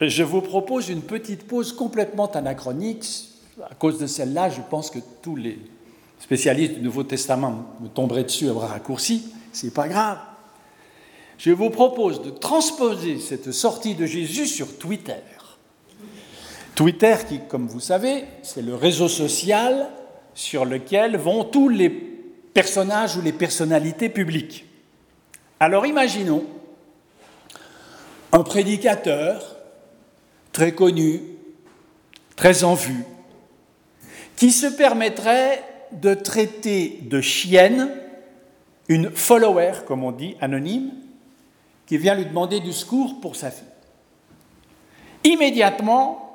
je 0.00 0.24
vous 0.24 0.40
propose 0.40 0.88
une 0.88 1.02
petite 1.02 1.46
pause 1.46 1.72
complètement 1.72 2.28
anachronique. 2.32 3.30
À 3.70 3.76
cause 3.76 4.00
de 4.00 4.08
celle-là, 4.08 4.50
je 4.50 4.60
pense 4.68 4.90
que 4.90 4.98
tous 5.22 5.36
les 5.36 5.60
spécialistes 6.18 6.74
du 6.74 6.80
Nouveau 6.80 7.04
Testament 7.04 7.64
me 7.80 7.86
tomberaient 7.86 8.24
dessus 8.24 8.50
à 8.50 8.54
bras 8.54 8.66
raccourcis. 8.66 9.32
C'est 9.52 9.72
pas 9.72 9.86
grave. 9.86 10.18
Je 11.38 11.52
vous 11.52 11.70
propose 11.70 12.22
de 12.22 12.30
transposer 12.30 13.20
cette 13.20 13.52
sortie 13.52 13.94
de 13.94 14.04
Jésus 14.04 14.48
sur 14.48 14.78
Twitter. 14.78 15.22
Twitter, 16.78 17.16
qui, 17.28 17.40
comme 17.40 17.66
vous 17.66 17.80
savez, 17.80 18.24
c'est 18.44 18.62
le 18.62 18.76
réseau 18.76 19.08
social 19.08 19.88
sur 20.32 20.64
lequel 20.64 21.16
vont 21.16 21.42
tous 21.42 21.68
les 21.68 21.90
personnages 21.90 23.16
ou 23.16 23.20
les 23.20 23.32
personnalités 23.32 24.08
publiques. 24.08 24.64
Alors 25.58 25.86
imaginons 25.86 26.44
un 28.30 28.44
prédicateur 28.44 29.56
très 30.52 30.70
connu, 30.70 31.20
très 32.36 32.62
en 32.62 32.74
vue, 32.74 33.04
qui 34.36 34.52
se 34.52 34.66
permettrait 34.68 35.64
de 35.90 36.14
traiter 36.14 37.00
de 37.02 37.20
chienne 37.20 37.90
une 38.86 39.10
follower, 39.10 39.72
comme 39.84 40.04
on 40.04 40.12
dit, 40.12 40.36
anonyme, 40.40 40.92
qui 41.86 41.98
vient 41.98 42.14
lui 42.14 42.26
demander 42.26 42.60
du 42.60 42.72
secours 42.72 43.20
pour 43.20 43.34
sa 43.34 43.50
fille. 43.50 43.66
Immédiatement, 45.24 46.27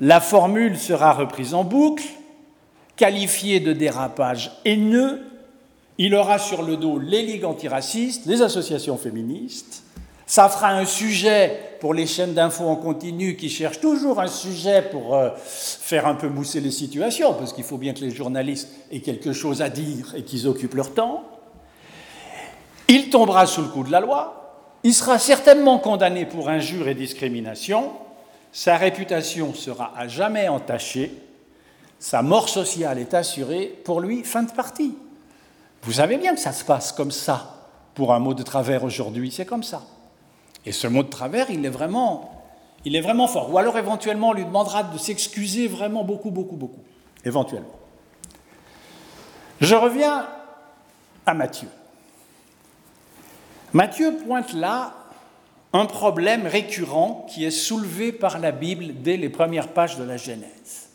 la 0.00 0.20
formule 0.20 0.78
sera 0.78 1.12
reprise 1.12 1.52
en 1.52 1.62
boucle, 1.62 2.04
qualifiée 2.96 3.60
de 3.60 3.74
dérapage 3.74 4.50
haineux. 4.64 5.20
Il 5.98 6.14
aura 6.14 6.38
sur 6.38 6.62
le 6.62 6.78
dos 6.78 6.98
les 6.98 7.22
ligues 7.22 7.44
antiraciste, 7.44 8.24
les 8.24 8.40
associations 8.40 8.96
féministes. 8.96 9.84
Ça 10.26 10.48
fera 10.48 10.70
un 10.70 10.86
sujet 10.86 11.76
pour 11.80 11.92
les 11.92 12.06
chaînes 12.06 12.32
d'infos 12.32 12.66
en 12.66 12.76
continu 12.76 13.36
qui 13.36 13.50
cherchent 13.50 13.80
toujours 13.80 14.20
un 14.20 14.28
sujet 14.28 14.80
pour 14.80 15.14
euh, 15.14 15.30
faire 15.36 16.06
un 16.06 16.14
peu 16.14 16.28
mousser 16.28 16.60
les 16.60 16.70
situations, 16.70 17.34
parce 17.34 17.52
qu'il 17.52 17.64
faut 17.64 17.78
bien 17.78 17.92
que 17.92 18.00
les 18.00 18.10
journalistes 18.10 18.68
aient 18.90 19.00
quelque 19.00 19.32
chose 19.32 19.60
à 19.60 19.68
dire 19.68 20.14
et 20.16 20.22
qu'ils 20.22 20.46
occupent 20.46 20.74
leur 20.74 20.94
temps. 20.94 21.24
Il 22.88 23.10
tombera 23.10 23.46
sous 23.46 23.60
le 23.60 23.68
coup 23.68 23.82
de 23.82 23.90
la 23.90 24.00
loi. 24.00 24.54
Il 24.82 24.94
sera 24.94 25.18
certainement 25.18 25.78
condamné 25.78 26.24
pour 26.24 26.48
injure 26.48 26.88
et 26.88 26.94
discrimination 26.94 27.90
sa 28.52 28.76
réputation 28.76 29.54
sera 29.54 29.92
à 29.96 30.08
jamais 30.08 30.48
entachée, 30.48 31.12
sa 31.98 32.22
mort 32.22 32.48
sociale 32.48 32.98
est 32.98 33.14
assurée, 33.14 33.66
pour 33.84 34.00
lui, 34.00 34.24
fin 34.24 34.42
de 34.42 34.50
partie. 34.50 34.96
Vous 35.82 35.92
savez 35.92 36.16
bien 36.16 36.34
que 36.34 36.40
ça 36.40 36.52
se 36.52 36.64
passe 36.64 36.92
comme 36.92 37.10
ça 37.10 37.68
pour 37.94 38.12
un 38.12 38.18
mot 38.18 38.34
de 38.34 38.42
travers 38.42 38.84
aujourd'hui, 38.84 39.30
c'est 39.30 39.46
comme 39.46 39.62
ça. 39.62 39.82
Et 40.66 40.72
ce 40.72 40.86
mot 40.86 41.02
de 41.02 41.08
travers, 41.08 41.50
il 41.50 41.64
est 41.64 41.70
vraiment, 41.70 42.30
fort. 43.28 43.52
Ou 43.52 43.58
alors 43.58 43.78
éventuellement, 43.78 44.30
on 44.30 44.32
lui 44.32 44.44
demandera 44.44 44.82
de 44.82 44.98
s'excuser 44.98 45.68
vraiment 45.68 46.04
beaucoup, 46.04 46.30
beaucoup, 46.30 46.56
beaucoup. 46.56 46.82
Éventuellement. 47.24 47.68
Je 49.60 49.74
reviens 49.74 50.26
à 51.26 51.34
Matthieu. 51.34 51.68
Matthieu 53.72 54.16
pointe 54.26 54.52
là 54.54 54.94
un 55.72 55.86
problème 55.86 56.46
récurrent 56.46 57.26
qui 57.30 57.44
est 57.44 57.50
soulevé 57.50 58.12
par 58.12 58.38
la 58.38 58.50
Bible 58.50 59.02
dès 59.02 59.16
les 59.16 59.28
premières 59.28 59.68
pages 59.68 59.98
de 59.98 60.04
la 60.04 60.16
Genèse. 60.16 60.88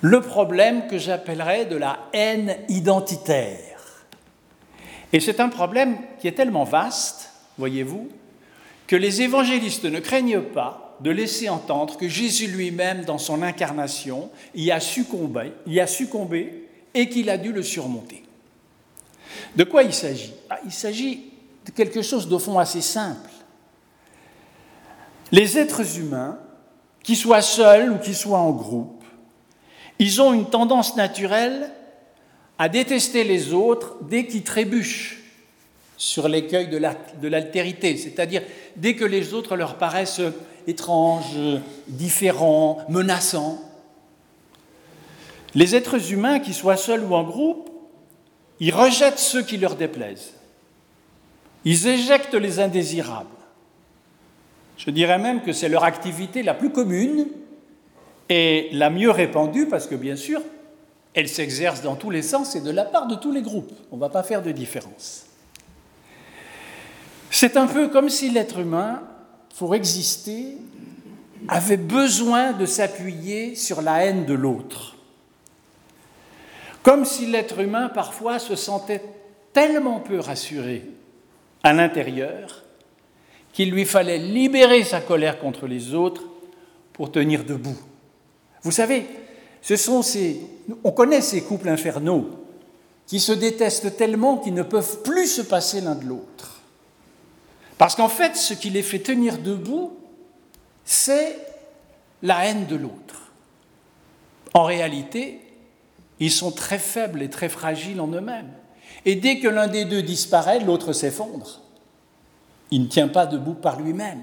Le 0.00 0.20
problème 0.20 0.86
que 0.86 0.98
j'appellerais 0.98 1.66
de 1.66 1.76
la 1.76 1.98
haine 2.12 2.56
identitaire. 2.68 4.04
Et 5.12 5.20
c'est 5.20 5.40
un 5.40 5.48
problème 5.48 5.98
qui 6.20 6.28
est 6.28 6.32
tellement 6.32 6.64
vaste, 6.64 7.30
voyez-vous, 7.56 8.08
que 8.86 8.94
les 8.94 9.22
évangélistes 9.22 9.84
ne 9.84 9.98
craignent 9.98 10.40
pas 10.40 10.96
de 11.00 11.10
laisser 11.10 11.48
entendre 11.48 11.96
que 11.96 12.08
Jésus 12.08 12.46
lui-même, 12.46 13.04
dans 13.04 13.18
son 13.18 13.42
incarnation, 13.42 14.30
y 14.54 14.70
a 14.70 14.80
succombé, 14.80 15.52
y 15.66 15.80
a 15.80 15.86
succombé 15.86 16.68
et 16.94 17.08
qu'il 17.08 17.30
a 17.30 17.38
dû 17.38 17.52
le 17.52 17.62
surmonter. 17.62 18.24
De 19.56 19.64
quoi 19.64 19.82
il 19.82 19.92
s'agit? 19.92 20.32
Ah, 20.50 20.58
Il 20.64 20.72
s'agit 20.72 21.30
de 21.64 21.70
quelque 21.70 22.02
chose 22.02 22.28
de 22.28 22.38
fond 22.38 22.58
assez 22.58 22.80
simple. 22.80 23.30
Les 25.32 25.58
êtres 25.58 25.98
humains, 25.98 26.38
qu'ils 27.02 27.16
soient 27.16 27.42
seuls 27.42 27.92
ou 27.92 27.98
qu'ils 27.98 28.16
soient 28.16 28.38
en 28.38 28.50
groupe, 28.50 29.04
ils 29.98 30.20
ont 30.20 30.32
une 30.32 30.48
tendance 30.48 30.96
naturelle 30.96 31.70
à 32.58 32.68
détester 32.68 33.24
les 33.24 33.52
autres 33.52 33.96
dès 34.02 34.26
qu'ils 34.26 34.44
trébuchent 34.44 35.18
sur 35.96 36.28
l'écueil 36.28 36.68
de 36.68 37.28
l'altérité, 37.28 37.96
c'est-à-dire 37.96 38.42
dès 38.76 38.94
que 38.94 39.04
les 39.04 39.34
autres 39.34 39.56
leur 39.56 39.76
paraissent 39.76 40.20
étranges, 40.66 41.36
différents, 41.88 42.78
menaçants. 42.88 43.58
Les 45.54 45.74
êtres 45.74 46.12
humains, 46.12 46.38
qu'ils 46.38 46.54
soient 46.54 46.76
seuls 46.76 47.04
ou 47.04 47.14
en 47.14 47.24
groupe, 47.24 47.70
ils 48.60 48.74
rejettent 48.74 49.18
ceux 49.18 49.42
qui 49.42 49.56
leur 49.56 49.74
déplaisent. 49.74 50.34
Ils 51.64 51.86
éjectent 51.86 52.34
les 52.34 52.60
indésirables. 52.60 53.37
Je 54.78 54.90
dirais 54.90 55.18
même 55.18 55.42
que 55.42 55.52
c'est 55.52 55.68
leur 55.68 55.84
activité 55.84 56.42
la 56.42 56.54
plus 56.54 56.70
commune 56.70 57.26
et 58.28 58.68
la 58.72 58.90
mieux 58.90 59.10
répandue 59.10 59.66
parce 59.66 59.88
que 59.88 59.96
bien 59.96 60.16
sûr, 60.16 60.40
elle 61.14 61.28
s'exerce 61.28 61.82
dans 61.82 61.96
tous 61.96 62.10
les 62.10 62.22
sens 62.22 62.54
et 62.54 62.60
de 62.60 62.70
la 62.70 62.84
part 62.84 63.08
de 63.08 63.16
tous 63.16 63.32
les 63.32 63.42
groupes. 63.42 63.72
On 63.90 63.96
ne 63.96 64.00
va 64.00 64.08
pas 64.08 64.22
faire 64.22 64.40
de 64.40 64.52
différence. 64.52 65.26
C'est 67.30 67.56
un 67.56 67.66
peu 67.66 67.88
comme 67.88 68.08
si 68.08 68.30
l'être 68.30 68.60
humain, 68.60 69.02
pour 69.58 69.74
exister, 69.74 70.56
avait 71.48 71.76
besoin 71.76 72.52
de 72.52 72.64
s'appuyer 72.64 73.56
sur 73.56 73.82
la 73.82 74.04
haine 74.04 74.26
de 74.26 74.34
l'autre. 74.34 74.96
Comme 76.84 77.04
si 77.04 77.26
l'être 77.26 77.58
humain 77.58 77.88
parfois 77.88 78.38
se 78.38 78.54
sentait 78.54 79.02
tellement 79.52 79.98
peu 79.98 80.20
rassuré 80.20 80.86
à 81.64 81.72
l'intérieur 81.72 82.62
qu'il 83.52 83.70
lui 83.70 83.84
fallait 83.84 84.18
libérer 84.18 84.84
sa 84.84 85.00
colère 85.00 85.38
contre 85.38 85.66
les 85.66 85.94
autres 85.94 86.22
pour 86.92 87.10
tenir 87.10 87.44
debout. 87.44 87.76
Vous 88.62 88.72
savez, 88.72 89.06
on 90.84 90.92
connaît 90.92 91.20
ces 91.20 91.42
couples 91.42 91.68
infernaux 91.68 92.28
qui 93.06 93.20
se 93.20 93.32
détestent 93.32 93.96
tellement 93.96 94.36
qu'ils 94.36 94.54
ne 94.54 94.62
peuvent 94.62 95.02
plus 95.02 95.26
se 95.26 95.42
passer 95.42 95.80
l'un 95.80 95.94
de 95.94 96.04
l'autre. 96.04 96.60
Parce 97.78 97.94
qu'en 97.94 98.08
fait, 98.08 98.36
ce 98.36 98.54
qui 98.54 98.70
les 98.70 98.82
fait 98.82 98.98
tenir 98.98 99.38
debout, 99.38 99.96
c'est 100.84 101.38
la 102.22 102.44
haine 102.46 102.66
de 102.66 102.76
l'autre. 102.76 103.32
En 104.52 104.64
réalité, 104.64 105.40
ils 106.20 106.32
sont 106.32 106.50
très 106.50 106.78
faibles 106.78 107.22
et 107.22 107.30
très 107.30 107.48
fragiles 107.48 108.00
en 108.00 108.08
eux-mêmes. 108.08 108.50
Et 109.04 109.14
dès 109.14 109.38
que 109.38 109.48
l'un 109.48 109.68
des 109.68 109.84
deux 109.84 110.02
disparaît, 110.02 110.60
l'autre 110.60 110.92
s'effondre. 110.92 111.62
Il 112.70 112.82
ne 112.82 112.86
tient 112.86 113.08
pas 113.08 113.26
debout 113.26 113.54
par 113.54 113.80
lui-même. 113.80 114.22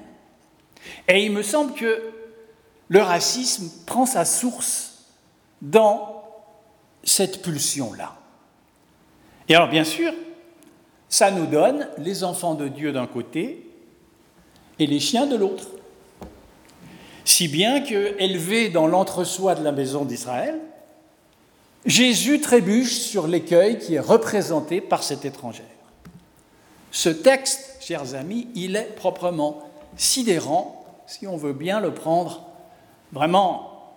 Et 1.08 1.26
il 1.26 1.32
me 1.32 1.42
semble 1.42 1.74
que 1.74 2.12
le 2.90 3.02
racisme 3.02 3.70
prend 3.86 4.06
sa 4.06 4.26
source 4.26 5.06
dans 5.62 6.24
cette 7.04 7.42
pulsion-là. 7.42 8.16
Et 9.50 9.56
alors, 9.56 9.70
bien 9.70 9.84
sûr, 9.84 10.14
ça 11.10 11.32
nous 11.32 11.46
donne 11.46 11.88
les 11.98 12.24
enfants 12.24 12.56
de 12.56 12.68
Dieu 12.68 12.92
d'un 12.92 13.08
côté 13.08 13.68
et 14.80 14.88
les 14.88 15.00
chiens 15.00 15.28
de 15.28 15.36
l'autre. 15.36 15.68
Si 17.24 17.48
bien 17.48 17.82
que, 17.82 18.16
élevé 18.22 18.70
dans 18.70 18.88
l'entre-soi 18.88 19.56
de 19.56 19.64
la 19.64 19.72
maison 19.72 20.06
d'Israël, 20.06 20.60
Jésus 21.86 22.42
trébuche 22.42 22.94
sur 22.94 23.28
l'écueil 23.28 23.78
qui 23.80 23.96
est 23.96 24.00
représenté 24.00 24.82
par 24.82 25.04
cette 25.04 25.26
étrangère. 25.26 25.66
Ce 26.92 27.10
texte, 27.10 27.65
chers 27.86 28.16
amis, 28.16 28.48
il 28.56 28.76
est 28.76 28.96
proprement 28.96 29.62
sidérant, 29.96 30.84
si 31.06 31.28
on 31.28 31.38
veut 31.38 31.54
bien 31.54 31.80
le 31.80 31.94
prendre 31.94 32.42
vraiment 33.12 33.94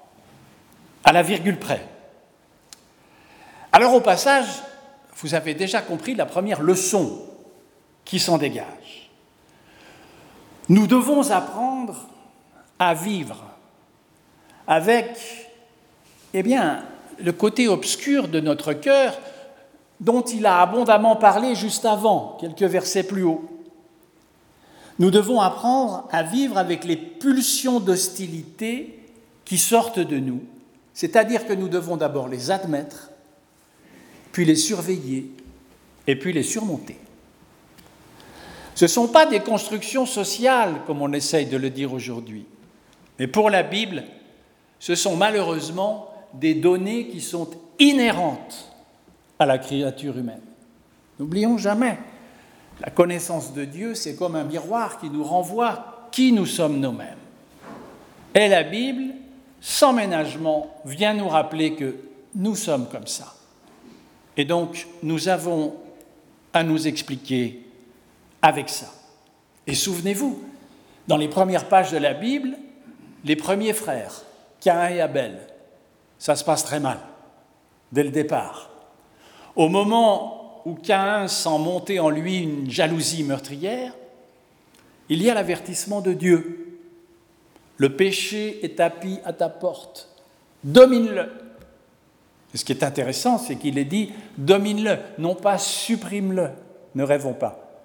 à 1.05 1.12
la 1.12 1.22
virgule 1.22 1.59
près. 1.59 1.87
Alors 3.72 3.94
au 3.94 4.03
passage, 4.03 4.44
vous 5.16 5.35
avez 5.35 5.55
déjà 5.55 5.81
compris 5.81 6.14
la 6.14 6.27
première 6.27 6.61
leçon 6.61 7.22
qui 8.05 8.18
s'en 8.18 8.37
dégage. 8.37 9.11
Nous 10.68 10.87
devons 10.87 11.31
apprendre 11.31 12.09
à 12.79 12.92
vivre 12.92 13.42
avec, 14.66 15.48
eh 16.35 16.42
bien, 16.42 16.85
le 17.18 17.33
côté 17.33 17.68
obscur 17.68 18.29
de 18.29 18.40
notre 18.40 18.74
cœur 18.74 19.18
dont 19.98 20.20
il 20.20 20.44
a 20.44 20.61
abondamment 20.61 21.16
parlé 21.16 21.55
juste 21.55 21.87
avant, 21.87 22.37
quelques 22.38 22.62
versets 22.62 23.03
plus 23.03 23.22
haut. 23.22 23.58
Nous 24.99 25.11
devons 25.11 25.41
apprendre 25.41 26.09
à 26.11 26.23
vivre 26.23 26.59
avec 26.59 26.85
les 26.85 26.97
pulsions 26.97 27.81
d'hostilité 27.81 28.99
qui 29.45 29.59
sortent 29.59 30.01
de 30.01 30.19
nous, 30.19 30.43
c'est-à-dire 30.93 31.47
que 31.47 31.53
nous 31.53 31.69
devons 31.69 31.97
d'abord 31.97 32.29
les 32.29 32.51
admettre, 32.51 33.11
puis 34.33 34.45
les 34.45 34.57
surveiller, 34.57 35.31
et 36.07 36.17
puis 36.17 36.33
les 36.33 36.43
surmonter. 36.43 36.97
Ce 38.75 38.85
ne 38.85 38.89
sont 38.89 39.09
pas 39.09 39.27
des 39.27 39.41
constructions 39.41 40.07
sociales, 40.07 40.83
comme 40.87 41.03
on 41.03 41.13
essaye 41.13 41.47
de 41.47 41.57
le 41.57 41.71
dire 41.71 41.93
aujourd'hui, 41.93 42.47
mais 43.19 43.27
pour 43.27 43.51
la 43.51 43.63
Bible, 43.63 44.05
ce 44.79 44.95
sont 44.95 45.17
malheureusement 45.17 46.13
des 46.35 46.55
données 46.55 47.09
qui 47.09 47.21
sont 47.21 47.49
inhérentes 47.79 48.73
à 49.39 49.47
la 49.47 49.59
créature 49.59 50.17
humaine. 50.17 50.43
N'oublions 51.19 51.59
jamais, 51.59 51.99
la 52.81 52.91
connaissance 52.91 53.53
de 53.55 53.64
Dieu, 53.64 53.95
c'est 53.95 54.14
comme 54.14 54.37
un 54.37 54.45
miroir 54.45 54.99
qui 54.99 55.11
nous 55.11 55.25
renvoie 55.25 56.09
qui 56.11 56.33
nous 56.33 56.47
sommes 56.47 56.81
nous-mêmes. 56.81 57.19
Et 58.35 58.49
la 58.49 58.62
Bible, 58.62 59.14
sans 59.61 59.93
ménagement, 59.93 60.75
vient 60.85 61.14
nous 61.14 61.29
rappeler 61.29 61.75
que 61.75 61.97
nous 62.35 62.55
sommes 62.55 62.88
comme 62.88 63.07
ça. 63.07 63.35
Et 64.37 64.45
donc, 64.45 64.87
nous 65.03 65.29
avons 65.29 65.75
à 66.53 66.62
nous 66.62 66.87
expliquer 66.87 67.67
avec 68.41 68.69
ça. 68.69 68.87
Et 69.67 69.75
souvenez-vous, 69.75 70.43
dans 71.09 71.17
les 71.17 71.29
premières 71.29 71.69
pages 71.69 71.91
de 71.91 71.99
la 71.99 72.14
Bible, 72.14 72.57
les 73.25 73.37
premiers 73.37 73.73
frères, 73.73 74.23
Cain 74.61 74.88
et 74.88 75.01
Abel, 75.01 75.38
ça 76.19 76.37
se 76.37 76.45
passe 76.45 76.64
très 76.64 76.81
mal, 76.81 76.99
dès 77.93 78.05
le 78.05 78.11
départ. 78.11 78.71
Au 79.57 79.69
moment 79.69 80.38
où 80.69 80.75
Cain 80.75 81.29
sent 81.29 81.59
monter 81.59 81.99
en 81.99 82.11
lui 82.11 82.39
une 82.39 82.71
jalousie 82.71 83.25
meurtrière, 83.25 83.95
il 85.09 85.23
y 85.23 85.31
a 85.31 85.35
l'avertissement 85.35 86.03
de 86.03 86.13
Dieu. 86.13 86.81
Le 87.79 87.97
péché 87.97 88.65
est 88.65 88.77
tapis 88.77 89.19
à 89.25 89.33
ta 89.33 89.49
porte. 89.49 90.09
Domine-le. 90.63 91.31
ce 92.55 92.65
qui 92.65 92.73
est 92.73 92.83
intéressant, 92.83 93.39
c'est 93.39 93.57
qu'il 93.57 93.79
est 93.79 93.85
dit 93.85 94.13
domine-le, 94.37 94.99
non 95.19 95.35
pas 95.35 95.57
supprime-le. 95.57 96.51
Ne 96.95 97.03
rêvons 97.05 97.35
pas. 97.35 97.83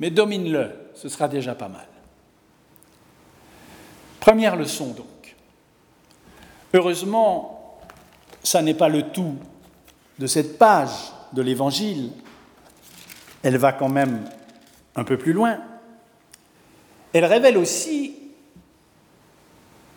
Mais 0.00 0.10
domine-le, 0.10 0.72
ce 0.94 1.08
sera 1.08 1.28
déjà 1.28 1.54
pas 1.54 1.68
mal. 1.68 1.86
Première 4.18 4.56
leçon 4.56 4.88
donc. 4.88 5.36
Heureusement, 6.74 7.80
ça 8.42 8.62
n'est 8.62 8.74
pas 8.74 8.88
le 8.88 9.10
tout 9.10 9.36
de 10.18 10.26
cette 10.26 10.58
page 10.58 11.12
de 11.32 11.42
l'Évangile. 11.42 12.10
Elle 13.42 13.56
va 13.56 13.72
quand 13.72 13.88
même 13.88 14.28
un 14.94 15.04
peu 15.04 15.16
plus 15.16 15.32
loin. 15.32 15.58
Elle 17.12 17.24
révèle 17.24 17.56
aussi 17.56 18.16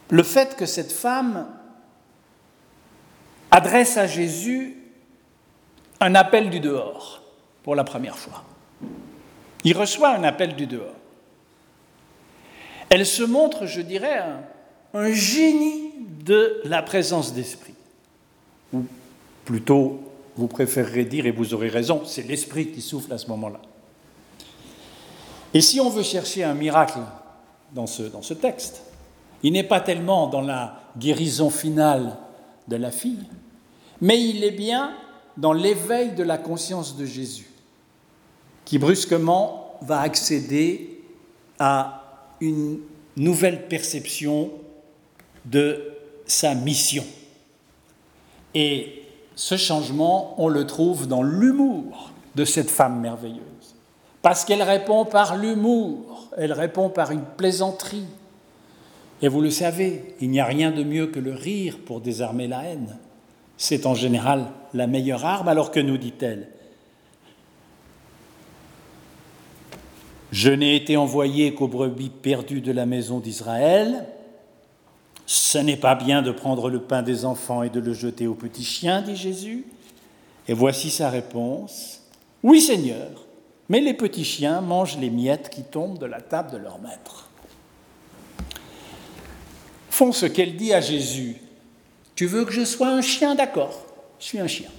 le 0.09 0.23
fait 0.23 0.55
que 0.55 0.65
cette 0.65 0.91
femme 0.91 1.47
adresse 3.51 3.97
à 3.97 4.07
Jésus 4.07 4.77
un 5.99 6.15
appel 6.15 6.49
du 6.49 6.59
dehors 6.59 7.21
pour 7.63 7.75
la 7.75 7.83
première 7.83 8.17
fois. 8.17 8.43
Il 9.63 9.77
reçoit 9.77 10.15
un 10.15 10.23
appel 10.23 10.55
du 10.55 10.65
dehors. 10.65 10.95
Elle 12.89 13.05
se 13.05 13.23
montre, 13.23 13.65
je 13.65 13.81
dirais, 13.81 14.23
un, 14.93 15.11
génie 15.11 15.91
de 16.25 16.61
la 16.63 16.81
présence 16.81 17.33
d'esprit. 17.33 17.75
Ou 18.73 18.85
plutôt, 19.45 20.08
vous 20.39 20.47
préférerez 20.47 21.03
dire, 21.03 21.25
et 21.25 21.31
vous 21.31 21.53
aurez 21.53 21.67
raison, 21.67 22.03
c'est 22.05 22.25
l'esprit 22.25 22.71
qui 22.71 22.81
souffle 22.81 23.11
à 23.11 23.17
ce 23.17 23.27
moment-là. 23.27 23.61
Et 25.53 25.59
si 25.59 25.81
on 25.81 25.89
veut 25.89 26.03
chercher 26.03 26.43
un 26.43 26.53
miracle 26.53 26.99
dans 27.73 27.87
ce, 27.87 28.03
dans 28.03 28.21
ce 28.21 28.33
texte, 28.33 28.83
il 29.43 29.53
n'est 29.53 29.63
pas 29.63 29.81
tellement 29.81 30.27
dans 30.27 30.41
la 30.41 30.79
guérison 30.97 31.49
finale 31.49 32.17
de 32.69 32.77
la 32.77 32.91
fille, 32.91 33.25
mais 33.99 34.21
il 34.21 34.43
est 34.43 34.51
bien 34.51 34.93
dans 35.35 35.53
l'éveil 35.53 36.11
de 36.11 36.23
la 36.23 36.37
conscience 36.37 36.95
de 36.95 37.05
Jésus, 37.05 37.49
qui 38.63 38.77
brusquement 38.77 39.77
va 39.81 39.99
accéder 39.99 41.01
à 41.57 42.31
une 42.39 42.79
nouvelle 43.17 43.67
perception 43.67 44.51
de 45.43 45.93
sa 46.25 46.55
mission. 46.55 47.05
Et 48.53 49.03
ce 49.39 49.55
changement, 49.55 50.35
on 50.37 50.49
le 50.49 50.67
trouve 50.67 51.07
dans 51.07 51.23
l'humour 51.23 52.11
de 52.35 52.43
cette 52.43 52.69
femme 52.69 52.99
merveilleuse. 52.99 53.39
Parce 54.21 54.43
qu'elle 54.43 54.61
répond 54.61 55.05
par 55.05 55.37
l'humour, 55.37 56.27
elle 56.35 56.51
répond 56.51 56.89
par 56.89 57.11
une 57.11 57.23
plaisanterie. 57.23 58.03
Et 59.21 59.29
vous 59.29 59.39
le 59.39 59.49
savez, 59.49 60.13
il 60.19 60.29
n'y 60.29 60.41
a 60.41 60.45
rien 60.45 60.71
de 60.71 60.83
mieux 60.83 61.07
que 61.07 61.21
le 61.21 61.33
rire 61.33 61.77
pour 61.85 62.01
désarmer 62.01 62.49
la 62.49 62.65
haine. 62.65 62.97
C'est 63.55 63.85
en 63.85 63.95
général 63.95 64.47
la 64.73 64.87
meilleure 64.87 65.23
arme, 65.23 65.47
alors 65.47 65.71
que 65.71 65.79
nous 65.79 65.97
dit-elle 65.97 66.49
Je 70.33 70.51
n'ai 70.51 70.75
été 70.75 70.97
envoyé 70.97 71.53
qu'aux 71.53 71.69
brebis 71.69 72.09
perdues 72.09 72.59
de 72.59 72.73
la 72.73 72.85
maison 72.85 73.21
d'Israël. 73.21 74.05
Ce 75.31 75.59
n'est 75.59 75.77
pas 75.77 75.93
bien 75.93 76.23
de 76.23 76.31
prendre 76.31 76.71
le 76.71 76.81
pain 76.81 77.03
des 77.03 77.23
enfants 77.23 77.61
et 77.61 77.69
de 77.69 77.79
le 77.79 77.93
jeter 77.93 78.25
aux 78.25 78.33
petits 78.33 78.63
chiens, 78.63 79.03
dit 79.03 79.15
Jésus. 79.15 79.63
Et 80.47 80.53
voici 80.53 80.89
sa 80.89 81.11
réponse. 81.11 82.01
Oui, 82.41 82.59
Seigneur, 82.59 83.27
mais 83.69 83.79
les 83.79 83.93
petits 83.93 84.25
chiens 84.25 84.59
mangent 84.61 84.97
les 84.97 85.11
miettes 85.11 85.51
qui 85.51 85.61
tombent 85.61 85.99
de 85.99 86.07
la 86.07 86.19
table 86.19 86.49
de 86.49 86.57
leur 86.57 86.79
maître. 86.79 87.29
Font 89.91 90.13
ce 90.13 90.25
qu'elle 90.25 90.55
dit 90.55 90.73
à 90.73 90.81
Jésus. 90.81 91.35
Tu 92.15 92.25
veux 92.25 92.43
que 92.43 92.51
je 92.51 92.65
sois 92.65 92.89
un 92.89 93.03
chien, 93.03 93.35
d'accord 93.35 93.85
Je 94.19 94.25
suis 94.25 94.39
un 94.39 94.47
chien. 94.47 94.71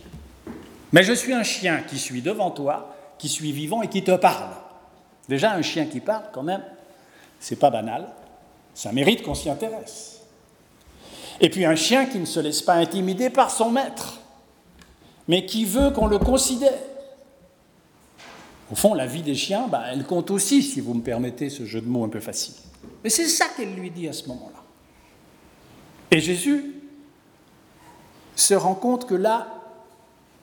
Mais 0.90 1.04
je 1.04 1.12
suis 1.12 1.32
un 1.32 1.44
chien 1.44 1.80
qui 1.82 1.96
suis 1.96 2.22
devant 2.22 2.50
toi, 2.50 2.96
qui 3.18 3.28
suis 3.28 3.52
vivant 3.52 3.82
et 3.82 3.88
qui 3.88 4.02
te 4.02 4.16
parle. 4.16 4.50
Déjà, 5.28 5.52
un 5.52 5.62
chien 5.62 5.86
qui 5.86 6.00
parle, 6.00 6.24
quand 6.32 6.42
même, 6.42 6.64
c'est 7.38 7.54
pas 7.54 7.70
banal. 7.70 8.08
Ça 8.74 8.90
mérite 8.90 9.22
qu'on 9.22 9.36
s'y 9.36 9.48
intéresse. 9.48 10.19
Et 11.40 11.48
puis 11.48 11.64
un 11.64 11.74
chien 11.74 12.06
qui 12.06 12.18
ne 12.18 12.26
se 12.26 12.38
laisse 12.38 12.60
pas 12.60 12.74
intimider 12.74 13.30
par 13.30 13.50
son 13.50 13.70
maître, 13.70 14.20
mais 15.26 15.46
qui 15.46 15.64
veut 15.64 15.90
qu'on 15.90 16.06
le 16.06 16.18
considère. 16.18 16.78
Au 18.70 18.74
fond, 18.74 18.94
la 18.94 19.06
vie 19.06 19.22
des 19.22 19.34
chiens, 19.34 19.66
bah, 19.66 19.84
elle 19.90 20.04
compte 20.04 20.30
aussi, 20.30 20.62
si 20.62 20.80
vous 20.80 20.94
me 20.94 21.02
permettez 21.02 21.50
ce 21.50 21.64
jeu 21.64 21.80
de 21.80 21.88
mots 21.88 22.04
un 22.04 22.08
peu 22.08 22.20
facile. 22.20 22.54
Mais 23.02 23.10
c'est 23.10 23.26
ça 23.26 23.46
qu'elle 23.56 23.74
lui 23.74 23.90
dit 23.90 24.06
à 24.06 24.12
ce 24.12 24.28
moment-là. 24.28 24.62
Et 26.10 26.20
Jésus 26.20 26.74
se 28.36 28.54
rend 28.54 28.74
compte 28.74 29.06
que 29.06 29.14
là, 29.14 29.48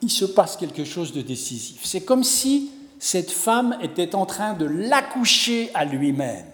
il 0.02 0.10
se 0.10 0.26
passe 0.26 0.58
quelque 0.58 0.84
chose 0.84 1.14
de 1.14 1.22
décisif. 1.22 1.82
C'est 1.84 2.04
comme 2.04 2.24
si 2.24 2.72
cette 3.00 3.32
femme 3.32 3.78
était 3.82 4.16
en 4.16 4.26
train 4.26 4.54
de 4.54 4.66
l'accoucher 4.66 5.72
à 5.74 5.86
lui-même. 5.86 6.46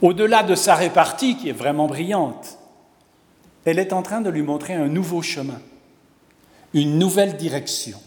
Au-delà 0.00 0.42
de 0.42 0.54
sa 0.54 0.74
répartie, 0.74 1.36
qui 1.36 1.48
est 1.48 1.52
vraiment 1.52 1.86
brillante, 1.86 2.58
elle 3.64 3.78
est 3.78 3.92
en 3.92 4.02
train 4.02 4.20
de 4.20 4.30
lui 4.30 4.42
montrer 4.42 4.74
un 4.74 4.88
nouveau 4.88 5.22
chemin, 5.22 5.60
une 6.72 6.98
nouvelle 6.98 7.36
direction. 7.36 7.98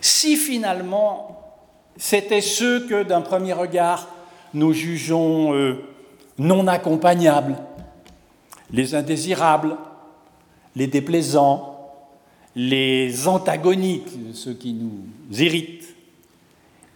Si 0.00 0.36
finalement 0.36 1.36
c'était 1.96 2.40
ceux 2.40 2.86
que 2.86 3.02
d'un 3.02 3.20
premier 3.20 3.52
regard 3.52 4.08
nous 4.54 4.72
jugeons 4.72 5.54
euh, 5.54 5.84
non 6.38 6.66
accompagnables, 6.66 7.56
les 8.72 8.94
indésirables, 8.94 9.76
les 10.76 10.86
déplaisants, 10.86 11.76
les 12.56 13.28
antagoniques, 13.28 14.08
ceux 14.32 14.54
qui 14.54 14.72
nous 14.72 15.04
irritent, 15.38 15.94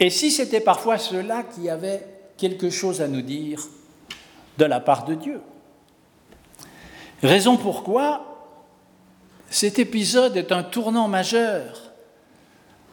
et 0.00 0.10
si 0.10 0.30
c'était 0.30 0.60
parfois 0.60 0.98
ceux-là 0.98 1.44
qui 1.54 1.68
avaient 1.68 2.13
quelque 2.36 2.70
chose 2.70 3.00
à 3.00 3.08
nous 3.08 3.22
dire 3.22 3.62
de 4.58 4.64
la 4.64 4.80
part 4.80 5.04
de 5.04 5.14
Dieu. 5.14 5.40
Raison 7.22 7.56
pourquoi 7.56 8.34
cet 9.50 9.78
épisode 9.78 10.36
est 10.36 10.52
un 10.52 10.62
tournant 10.62 11.08
majeur 11.08 11.92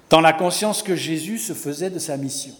dans 0.10 0.21
la 0.21 0.34
conscience 0.34 0.84
que 0.84 0.95
Jésus 0.95 1.39
se 1.39 1.54
faisait 1.54 1.89
de 1.89 1.99
sa 1.99 2.17
mission. 2.17 2.54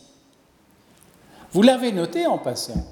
Vous 1.52 1.62
l'avez 1.62 1.92
noté 1.92 2.26
en 2.26 2.38
passant. 2.38 2.86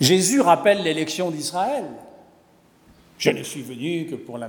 Jésus 0.00 0.40
rappelle 0.40 0.82
l'élection 0.82 1.30
d'Israël. 1.30 1.84
Je 3.18 3.30
ne 3.30 3.42
suis 3.42 3.62
venu 3.62 4.06
que 4.06 4.14
pour 4.14 4.38
la, 4.38 4.48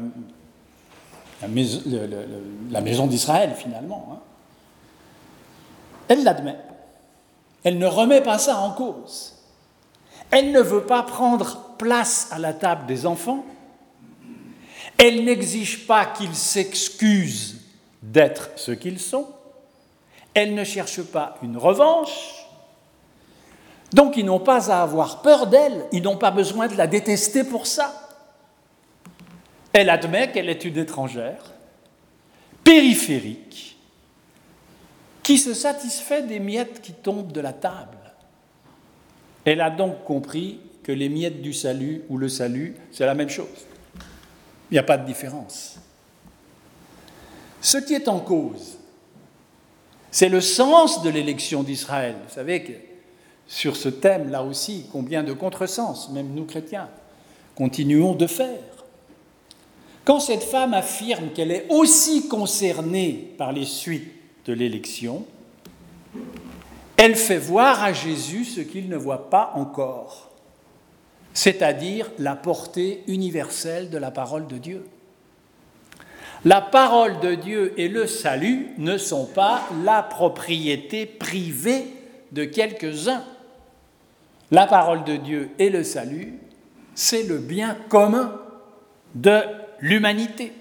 maison, 1.47 3.08
d'Israël, 3.08 3.53
finalement. 3.56 4.10
Hein. 4.12 4.19
Elle 6.10 6.23
l'admet. 6.23 6.58
Elle 7.67 7.80
ne 7.80 7.86
remet 7.86 8.21
pas 8.21 8.38
ça 8.38 8.60
en 8.60 8.71
cause. 8.71 9.34
Elle 10.32 10.53
ne 10.53 10.62
veut 10.62 10.86
pas 10.86 11.03
prendre 11.03 11.75
place 11.77 12.30
à 12.32 12.39
la 12.39 12.53
table 12.53 12.86
des 12.86 13.06
enfants. 13.06 13.43
Elle 14.97 15.25
n'exige 15.25 15.86
pas 15.86 16.06
qu'ils 16.06 16.34
s'excusent 16.34 17.60
d'être 18.01 18.51
ce 18.56 18.71
qu'ils 18.71 19.01
sont. 19.01 19.27
Elle 20.34 20.56
ne 20.56 20.63
cherche 20.63 21.01
pas 21.01 21.36
une 21.43 21.58
revanche. 21.58 22.45
Donc 23.91 24.15
ils 24.15 24.23
n'ont 24.23 24.39
pas 24.39 24.71
à 24.71 24.82
avoir 24.82 25.21
peur 25.21 25.47
d'elle, 25.47 25.88
ils 25.91 26.03
n'ont 26.03 26.15
pas 26.15 26.32
besoin 26.32 26.69
de 26.69 26.75
la 26.75 26.88
détester 26.88 27.43
pour 27.43 27.67
ça. 27.67 27.91
Elle 29.73 29.89
admet 29.89 30.32
qu'elle 30.32 30.47
est 30.47 30.63
une 30.63 30.77
étrangère, 30.77 31.51
périphérique, 32.63 33.77
qui 35.28 35.38
se 35.38 35.54
satisfait 35.54 36.22
des 36.22 36.40
miettes 36.40 36.82
qui 36.82 36.94
tombent 36.94 37.34
de 37.34 37.42
la 37.42 37.52
table. 37.52 37.98
Elle 39.44 39.60
a 39.60 39.70
donc 39.70 40.06
compris 40.06 40.62
que 40.84 40.94
les 40.94 41.10
miettes 41.10 41.42
du 41.42 41.52
salut 41.52 42.04
ou 42.08 42.18
le 42.18 42.30
salut, 42.30 42.78
c'est 42.94 43.06
la 43.06 43.13
même 43.13 43.28
chose. 43.28 43.66
Il 44.72 44.76
n'y 44.76 44.78
a 44.78 44.84
pas 44.84 44.98
de 44.98 45.06
différence. 45.06 45.80
Ce 47.60 47.78
qui 47.78 47.94
est 47.94 48.08
en 48.08 48.22
cause, 48.22 48.78
c'est 50.12 50.30
le 50.30 50.40
sens 50.40 51.04
de 51.04 51.10
l'élection 51.10 51.62
d'Israël. 51.62 52.16
Vous 52.26 52.34
savez 52.34 52.63
que 52.63 52.72
sur 53.48 53.76
ce 53.76 53.90
thème, 53.90 54.32
là 54.32 54.44
aussi, 54.44 54.86
combien 54.94 55.24
de 55.24 55.34
contresens, 55.34 56.08
même 56.12 56.34
nous 56.36 56.46
chrétiens, 56.46 56.88
continuons 57.54 58.16
de 58.16 58.28
faire. 58.28 58.86
Quand 60.06 60.22
cette 60.22 60.44
femme 60.44 60.74
affirme 60.74 61.32
qu'elle 61.36 61.52
est 61.52 61.66
aussi 61.68 62.30
concernée 62.30 63.34
par 63.38 63.52
les 63.52 63.66
suites 63.66 64.16
l'élection, 64.53 65.25
elle 66.97 67.15
fait 67.15 67.38
voir 67.38 67.83
à 67.83 67.93
Jésus 67.93 68.45
ce 68.45 68.62
qu'il 68.62 68.89
ne 68.89 68.97
voit 68.97 69.29
pas 69.29 69.51
encore, 69.55 70.31
c'est-à-dire 71.33 72.10
la 72.17 72.36
portée 72.36 73.03
universelle 73.07 73.89
de 73.89 73.97
la 73.97 74.12
parole 74.12 74.47
de 74.47 74.57
Dieu. 74.57 74.86
La 76.45 76.62
parole 76.62 77.19
de 77.19 77.36
Dieu 77.36 77.73
et 77.77 77.88
le 77.88 78.07
salut 78.07 78.69
ne 78.77 78.97
sont 78.97 79.25
pas 79.25 79.63
la 79.83 80.03
propriété 80.03 81.05
privée 81.05 81.86
de 82.31 82.45
quelques-uns. 82.45 83.23
La 84.51 84.67
parole 84.67 85.03
de 85.03 85.17
Dieu 85.17 85.49
et 85.60 85.69
le 85.69 85.83
salut, 85.83 86.33
c'est 86.95 87.23
le 87.23 87.38
bien 87.38 87.77
commun 87.89 88.39
de 89.13 89.41
l'humanité. 89.79 90.53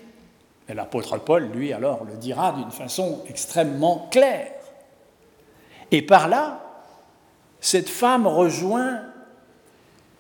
Et 0.69 0.75
l'apôtre 0.75 1.19
Paul, 1.19 1.51
lui, 1.53 1.73
alors, 1.73 2.05
le 2.05 2.17
dira 2.17 2.53
d'une 2.53 2.71
façon 2.71 3.23
extrêmement 3.29 4.09
claire. 4.11 4.53
Et 5.91 6.03
par 6.03 6.29
là, 6.29 6.61
cette 7.61 7.89
femme 7.89 8.27
rejoint 8.27 9.03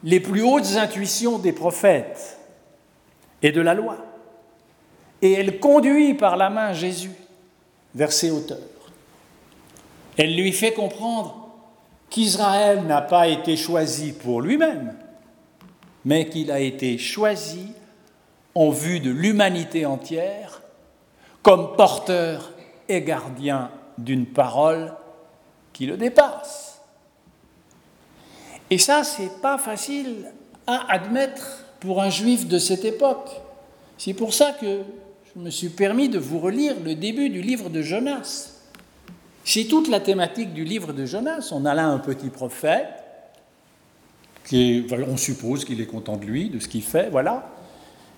les 0.04 0.20
plus 0.20 0.42
hautes 0.42 0.76
intuitions 0.76 1.38
des 1.38 1.52
prophètes 1.52 2.38
et 3.42 3.50
de 3.50 3.60
la 3.60 3.74
loi. 3.74 3.98
Et 5.22 5.32
elle 5.32 5.58
conduit 5.58 6.14
par 6.14 6.36
la 6.36 6.50
main 6.50 6.72
Jésus 6.72 7.12
vers 7.94 8.12
ses 8.12 8.30
hauteurs. 8.30 8.58
Elle 10.16 10.36
lui 10.36 10.52
fait 10.52 10.72
comprendre 10.72 11.48
qu'Israël 12.08 12.84
n'a 12.84 13.02
pas 13.02 13.28
été 13.28 13.56
choisi 13.56 14.12
pour 14.12 14.40
lui-même, 14.40 14.94
mais 16.04 16.28
qu'il 16.28 16.50
a 16.52 16.60
été 16.60 16.98
choisi 16.98 17.72
en 18.56 18.70
vue 18.70 19.00
de 19.00 19.10
l'humanité 19.10 19.84
entière, 19.84 20.62
comme 21.42 21.76
porteur 21.76 22.52
et 22.88 23.02
gardien 23.02 23.70
d'une 23.98 24.24
parole 24.24 24.94
qui 25.74 25.84
le 25.84 25.98
dépasse. 25.98 26.80
Et 28.70 28.78
ça, 28.78 29.04
c'est 29.04 29.42
pas 29.42 29.58
facile 29.58 30.32
à 30.66 30.90
admettre 30.90 31.66
pour 31.80 32.02
un 32.02 32.08
juif 32.08 32.48
de 32.48 32.58
cette 32.58 32.86
époque. 32.86 33.30
C'est 33.98 34.14
pour 34.14 34.32
ça 34.32 34.52
que 34.52 34.80
je 35.34 35.40
me 35.40 35.50
suis 35.50 35.68
permis 35.68 36.08
de 36.08 36.18
vous 36.18 36.38
relire 36.38 36.76
le 36.82 36.94
début 36.94 37.28
du 37.28 37.42
livre 37.42 37.68
de 37.68 37.82
Jonas. 37.82 38.54
C'est 39.44 39.64
toute 39.64 39.88
la 39.88 40.00
thématique 40.00 40.54
du 40.54 40.64
livre 40.64 40.94
de 40.94 41.04
Jonas. 41.04 41.50
On 41.52 41.66
a 41.66 41.74
là 41.74 41.84
un 41.84 41.98
petit 41.98 42.30
prophète, 42.30 42.88
on 44.50 45.16
suppose 45.18 45.66
qu'il 45.66 45.78
est 45.82 45.86
content 45.86 46.16
de 46.16 46.24
lui, 46.24 46.48
de 46.48 46.58
ce 46.58 46.68
qu'il 46.68 46.82
fait, 46.82 47.10
voilà. 47.10 47.52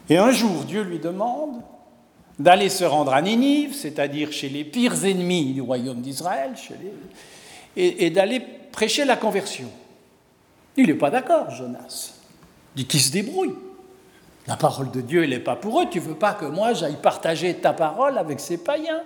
Et 0.08 0.16
un 0.16 0.30
jour, 0.30 0.64
Dieu 0.64 0.82
lui 0.82 0.98
demande 0.98 1.62
d'aller 2.38 2.68
se 2.68 2.84
rendre 2.84 3.12
à 3.12 3.20
Ninive, 3.20 3.74
c'est-à-dire 3.74 4.32
chez 4.32 4.48
les 4.48 4.64
pires 4.64 5.04
ennemis 5.04 5.52
du 5.52 5.60
royaume 5.60 6.00
d'Israël, 6.00 6.52
et, 7.76 8.10
d'aller 8.10 8.40
prêcher 8.72 9.04
la 9.04 9.16
conversion. 9.16 9.68
Il 10.76 10.86
n'est 10.86 10.94
pas 10.94 11.10
d'accord, 11.10 11.50
Jonas. 11.50 12.14
Il 12.74 12.82
dit 12.82 12.86
qu'il 12.86 13.00
se 13.00 13.12
débrouille. 13.12 13.54
La 14.46 14.56
parole 14.56 14.90
de 14.90 15.00
Dieu, 15.00 15.24
elle 15.24 15.30
n'est 15.30 15.40
pas 15.40 15.56
pour 15.56 15.80
eux. 15.80 15.86
Tu 15.90 16.00
veux 16.00 16.14
pas 16.14 16.32
que 16.32 16.46
moi 16.46 16.72
j'aille 16.72 16.96
partager 17.02 17.54
ta 17.54 17.72
parole 17.72 18.16
avec 18.16 18.40
ces 18.40 18.56
païens? 18.56 19.02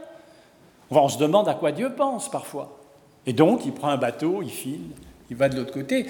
On 0.91 1.09
se 1.09 1.19
demande 1.19 1.49
à 1.49 1.55
quoi 1.55 1.73
Dieu 1.73 1.93
pense 1.97 2.31
parfois. 2.31 2.79
Et 3.27 3.33
donc, 3.33 3.65
il 3.65 3.73
prend 3.73 3.88
un 3.88 3.97
bateau, 3.97 4.43
il 4.43 4.51
file, 4.51 4.91
il 5.31 5.37
va 5.37 5.49
de 5.49 5.57
l'autre 5.57 5.73
côté. 5.73 6.07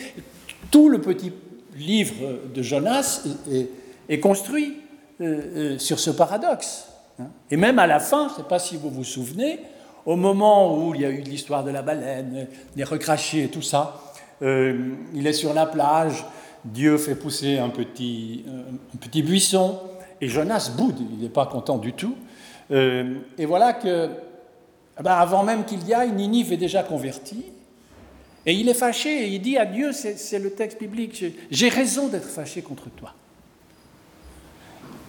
Tout 0.71 0.89
le 0.89 1.01
petit 1.01 1.33
livre 1.77 2.41
de 2.53 2.63
Jonas 2.63 3.27
est 4.09 4.21
construit 4.21 4.82
euh, 5.23 5.41
euh, 5.57 5.79
sur 5.79 6.01
ce 6.01 6.11
paradoxe. 6.11 6.89
Hein. 7.21 7.29
Et 7.51 7.57
même 7.57 7.79
à 7.79 7.87
la 7.87 8.01
fin, 8.01 8.27
je 8.27 8.33
ne 8.33 8.37
sais 8.39 8.49
pas 8.49 8.59
si 8.59 8.77
vous 8.77 8.91
vous 8.91 9.05
souvenez, 9.05 9.61
au 10.05 10.17
moment 10.17 10.77
où 10.77 10.97
il 10.97 11.03
y 11.03 11.05
a 11.05 11.11
eu 11.11 11.21
l'histoire 11.21 11.63
de 11.63 11.71
la 11.71 11.83
baleine, 11.83 12.49
des 12.75 12.83
recrachés 12.83 13.45
et 13.45 13.49
tout 13.49 13.63
ça, 13.63 14.01
euh, 14.43 14.95
il 15.15 15.27
est 15.29 15.33
sur 15.33 15.55
la 15.55 15.67
plage, 15.67 16.25
Dieu 16.65 16.99
fait 16.99 17.15
pousser 17.15 17.59
un 17.59 17.69
petit, 17.69 18.45
un 18.49 18.97
petit 18.97 19.23
buisson, 19.23 19.79
et 20.21 20.27
Jonas 20.27 20.73
boude, 20.77 20.99
il 21.13 21.23
n'est 21.23 21.29
pas 21.29 21.47
content 21.47 21.79
du 21.79 21.93
tout. 21.93 22.17
et 22.71 23.47
voilà 23.47 23.75
que, 23.75 24.09
eh 24.99 25.03
ben, 25.03 25.13
avant 25.13 25.45
même 25.45 25.65
qu'il 25.65 25.87
y 25.87 25.95
aille, 25.95 26.13
Ninive 26.13 26.53
est 26.53 26.57
déjà 26.57 26.83
converti, 26.83 27.45
et 28.45 28.55
il 28.55 28.69
est 28.69 28.75
fâché, 28.75 29.25
et 29.25 29.29
il 29.29 29.41
dit 29.41 29.57
à 29.57 29.67
Dieu, 29.67 29.93
c'est 29.93 30.39
le 30.39 30.51
texte 30.51 30.81
biblique, 30.81 31.25
j'ai 31.51 31.69
raison 31.69 32.09
d'être 32.09 32.29
fâché 32.29 32.63
contre 32.63 32.91
toi 32.91 33.15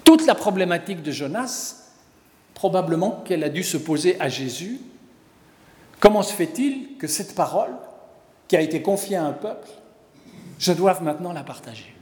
toute 0.04 0.26
la 0.26 0.36
problématique 0.36 1.02
de 1.02 1.12
Jonas, 1.12 1.90
probablement 2.54 3.22
qu'elle 3.26 3.44
a 3.44 3.50
dû 3.50 3.64
se 3.64 3.78
poser 3.78 4.20
à 4.20 4.30
Jésus. 4.30 4.80
Comment 6.00 6.24
se 6.24 6.34
fait-il 6.34 6.98
que 6.98 7.08
cette 7.08 7.36
parole, 7.36 7.74
qui 8.48 8.56
a 8.58 8.62
été 8.62 8.82
confiée 8.82 9.16
à 9.16 9.26
un 9.26 9.34
peuple, 9.34 9.70
je 10.60 10.74
doive 10.74 11.04
maintenant 11.04 11.34
la 11.34 11.44
partager? 11.44 11.96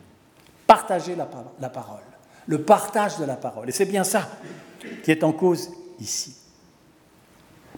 Partager 0.68 1.16
la, 1.16 1.30
la 1.60 1.70
parole, 1.70 2.04
le 2.48 2.62
partage 2.64 3.18
de 3.18 3.26
la 3.26 3.36
parole. 3.36 3.70
Et 3.70 3.72
c'est 3.72 3.86
bien 3.86 4.04
ça 4.04 4.30
qui 5.04 5.12
est 5.12 5.24
en 5.24 5.32
cause 5.32 5.70
ici. 6.00 6.36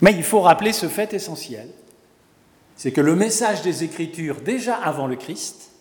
Mais 0.02 0.14
il 0.14 0.24
faut 0.24 0.42
rappeler 0.42 0.74
ce 0.74 0.88
fait 0.88 1.14
essentiel, 1.14 1.70
c'est 2.76 2.92
que 2.92 3.02
le 3.02 3.16
message 3.16 3.62
des 3.62 3.84
Écritures, 3.84 4.42
déjà 4.42 4.76
avant 4.76 5.08
le 5.08 5.16
Christ, 5.16 5.72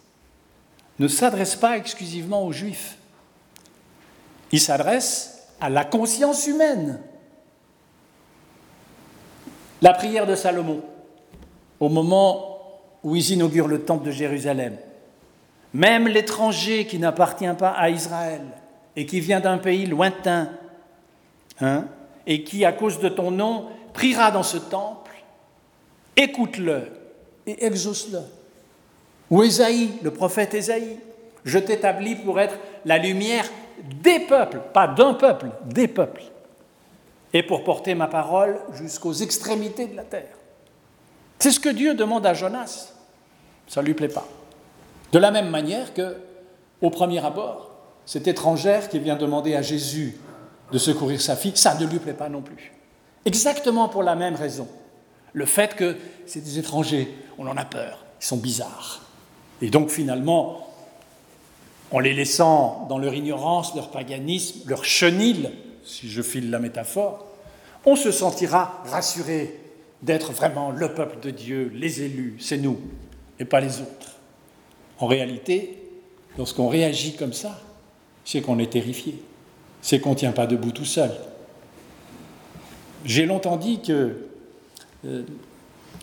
ne 0.99 1.09
s'adresse 1.09 1.57
pas 1.57 1.77
exclusivement 1.77 2.45
aux 2.45 2.53
Juifs. 2.53 2.99
Il 4.53 4.61
s'adresse 4.61 5.49
à 5.61 5.71
la 5.71 5.85
conscience 5.85 6.47
humaine. 6.47 7.01
La 9.81 9.95
prière 9.95 10.27
de 10.27 10.35
Salomon, 10.35 10.83
au 11.81 11.88
moment 11.88 12.53
où 13.03 13.17
ils 13.17 13.31
inaugurent 13.33 13.69
le 13.69 13.83
temple 13.83 14.07
de 14.07 14.11
Jérusalem. 14.12 14.77
Même 15.75 16.07
l'étranger 16.07 16.87
qui 16.87 16.99
n'appartient 16.99 17.53
pas 17.59 17.71
à 17.71 17.91
Israël 17.91 18.43
et 18.95 19.07
qui 19.07 19.21
vient 19.21 19.41
d'un 19.41 19.59
pays 19.59 19.87
lointain, 19.87 20.51
hein, 21.61 21.87
et 22.27 22.45
qui, 22.45 22.65
à 22.65 22.73
cause 22.73 23.01
de 23.01 23.09
ton 23.09 23.31
nom, 23.31 23.67
priera 23.93 24.31
dans 24.31 24.43
ce 24.43 24.59
temple, 24.59 25.11
écoute-le 26.17 26.88
et 27.47 27.65
exauce-le. 27.65 28.21
Ou 29.31 29.43
Ésaïe, 29.43 29.91
le 30.03 30.11
prophète 30.11 30.55
Ésaïe, 30.55 30.99
je 31.45 31.59
t'établis 31.59 32.17
pour 32.17 32.38
être 32.38 32.59
la 32.85 32.99
lumière 32.99 33.49
des 34.03 34.21
peuples, 34.21 34.61
pas 34.73 34.87
d'un 34.87 35.15
peuple, 35.15 35.51
des 35.65 35.89
peuples, 35.89 36.23
et 37.33 37.43
pour 37.43 37.65
porter 37.65 37.95
ma 37.95 38.07
parole 38.07 38.59
jusqu'aux 38.75 39.13
extrémités 39.13 39.87
de 39.87 39.97
la 39.97 40.05
terre. 40.05 40.37
C'est 41.39 41.51
ce 41.51 41.61
que 41.61 41.69
Dieu 41.69 41.95
demande 41.95 42.27
à 42.27 42.35
Jonas. 42.35 42.93
Ça 43.67 43.81
ne 43.81 43.87
lui 43.87 43.95
plaît 43.95 44.09
pas. 44.09 44.27
De 45.13 45.19
la 45.19 45.31
même 45.31 45.51
manière 45.51 45.95
que, 45.95 46.17
au 46.81 46.91
premier 46.91 47.25
abord, 47.25 47.71
cette 48.05 48.29
étrangère 48.29 48.89
qui 48.89 48.99
vient 48.99 49.17
demander 49.17 49.55
à 49.55 49.63
Jésus 49.63 50.17
de 50.73 50.79
secourir 50.79 51.21
sa 51.21 51.37
fille, 51.37 51.57
ça 51.57 51.75
ne 51.75 51.87
lui 51.87 51.99
plaît 51.99 52.13
pas 52.13 52.29
non 52.29 52.43
plus. 52.43 52.73
Exactement 53.25 53.89
pour 53.89 54.03
la 54.03 54.15
même 54.15 54.35
raison. 54.35 54.69
Le 55.33 55.47
fait 55.47 55.75
que 55.77 55.97
c'est 56.27 56.41
des 56.41 56.59
étrangers, 56.59 57.17
on 57.39 57.47
en 57.47 57.57
a 57.57 57.65
peur, 57.65 58.05
ils 58.21 58.25
sont 58.27 58.37
bizarres. 58.37 59.01
Et 59.61 59.71
donc 59.71 59.91
finalement, 59.91 60.72
en 61.93 61.99
les 61.99 62.15
laissant 62.15 62.87
dans 62.89 62.99
leur 62.99 63.15
ignorance, 63.15 63.75
leur 63.75 63.91
paganisme, 63.91 64.61
leur 64.67 64.85
chenille, 64.85 65.51
si 65.85 66.09
je 66.09 66.23
file 66.23 66.51
la 66.51 66.59
métaphore, 66.59 67.27
on 67.85 67.97
se 67.97 68.11
sentira 68.11 68.83
rassuré 68.87 69.59
d'être 70.03 70.33
vraiment 70.33 70.71
le 70.71 70.95
peuple 70.95 71.21
de 71.21 71.31
Dieu, 71.31 71.71
les 71.75 72.03
élus, 72.03 72.37
c'est 72.41 72.57
nous, 72.57 72.81
et 73.39 73.45
pas 73.45 73.61
les 73.61 73.81
autres. 73.81 74.17
En 74.99 75.07
réalité, 75.07 75.79
lorsqu'on 76.39 76.69
réagit 76.69 77.15
comme 77.15 77.33
ça, 77.33 77.61
c'est 78.25 78.41
qu'on 78.41 78.59
est 78.59 78.73
terrifié, 78.73 79.23
c'est 79.81 80.01
qu'on 80.01 80.11
ne 80.11 80.17
tient 80.17 80.33
pas 80.33 80.47
debout 80.47 80.73
tout 80.73 80.85
seul. 80.85 81.11
J'ai 83.05 83.27
longtemps 83.27 83.57
dit 83.57 83.81
que 83.81 84.29
euh, 85.05 85.23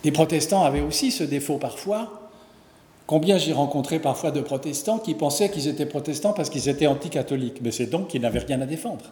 les 0.04 0.12
protestants 0.12 0.64
avaient 0.64 0.82
aussi 0.82 1.12
ce 1.12 1.24
défaut 1.24 1.58
parfois. 1.58 2.19
Combien 3.10 3.40
j'ai 3.40 3.54
rencontré 3.54 3.98
parfois 3.98 4.30
de 4.30 4.40
protestants 4.40 5.00
qui 5.00 5.16
pensaient 5.16 5.50
qu'ils 5.50 5.68
étaient 5.68 5.88
protestants 5.88 6.32
parce 6.32 6.52
qu'ils 6.52 6.70
étaient 6.70 6.86
anticatholiques, 6.86 7.60
mais 7.64 7.72
c'est 7.72 7.88
donc 7.88 8.10
qu'ils 8.10 8.22
n'avaient 8.22 8.38
rien 8.38 8.62
à 8.62 8.68
défendre. 8.68 9.04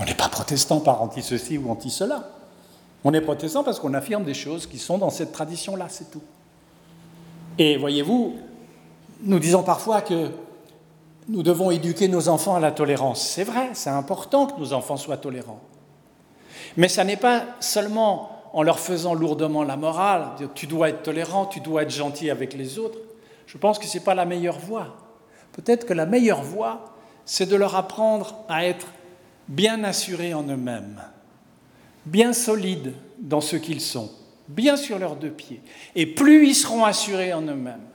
On 0.00 0.06
n'est 0.06 0.14
pas 0.14 0.30
protestant 0.30 0.80
par 0.80 1.02
anti-ceci 1.02 1.58
ou 1.58 1.70
anti-cela. 1.70 2.30
On 3.04 3.12
est 3.12 3.20
protestant 3.20 3.62
parce 3.62 3.78
qu'on 3.78 3.92
affirme 3.92 4.24
des 4.24 4.32
choses 4.32 4.66
qui 4.66 4.78
sont 4.78 4.96
dans 4.96 5.10
cette 5.10 5.32
tradition-là, 5.32 5.88
c'est 5.90 6.10
tout. 6.10 6.22
Et 7.58 7.76
voyez-vous, 7.76 8.36
nous 9.24 9.38
disons 9.38 9.62
parfois 9.62 10.00
que 10.00 10.30
nous 11.28 11.42
devons 11.42 11.70
éduquer 11.70 12.08
nos 12.08 12.30
enfants 12.30 12.54
à 12.54 12.60
la 12.60 12.72
tolérance. 12.72 13.20
C'est 13.20 13.44
vrai, 13.44 13.68
c'est 13.74 13.90
important 13.90 14.46
que 14.46 14.58
nos 14.58 14.72
enfants 14.72 14.96
soient 14.96 15.18
tolérants. 15.18 15.60
Mais 16.78 16.88
ça 16.88 17.04
n'est 17.04 17.18
pas 17.18 17.44
seulement 17.60 18.39
en 18.52 18.62
leur 18.62 18.78
faisant 18.78 19.14
lourdement 19.14 19.62
la 19.62 19.76
morale, 19.76 20.30
tu 20.54 20.66
dois 20.66 20.88
être 20.88 21.02
tolérant, 21.02 21.46
tu 21.46 21.60
dois 21.60 21.82
être 21.82 21.90
gentil 21.90 22.30
avec 22.30 22.54
les 22.54 22.78
autres. 22.78 22.98
Je 23.46 23.58
pense 23.58 23.78
que 23.78 23.86
ce 23.86 23.98
n'est 23.98 24.04
pas 24.04 24.14
la 24.14 24.24
meilleure 24.24 24.58
voie. 24.58 24.96
Peut-être 25.52 25.86
que 25.86 25.92
la 25.92 26.06
meilleure 26.06 26.42
voie, 26.42 26.94
c'est 27.24 27.46
de 27.46 27.56
leur 27.56 27.76
apprendre 27.76 28.36
à 28.48 28.64
être 28.64 28.86
bien 29.48 29.84
assurés 29.84 30.34
en 30.34 30.44
eux-mêmes, 30.44 31.00
bien 32.06 32.32
solides 32.32 32.94
dans 33.18 33.40
ce 33.40 33.56
qu'ils 33.56 33.80
sont, 33.80 34.10
bien 34.48 34.76
sur 34.76 34.98
leurs 34.98 35.16
deux 35.16 35.30
pieds. 35.30 35.60
Et 35.94 36.06
plus 36.06 36.48
ils 36.48 36.54
seront 36.54 36.84
assurés 36.84 37.32
en 37.32 37.42
eux-mêmes, 37.42 37.86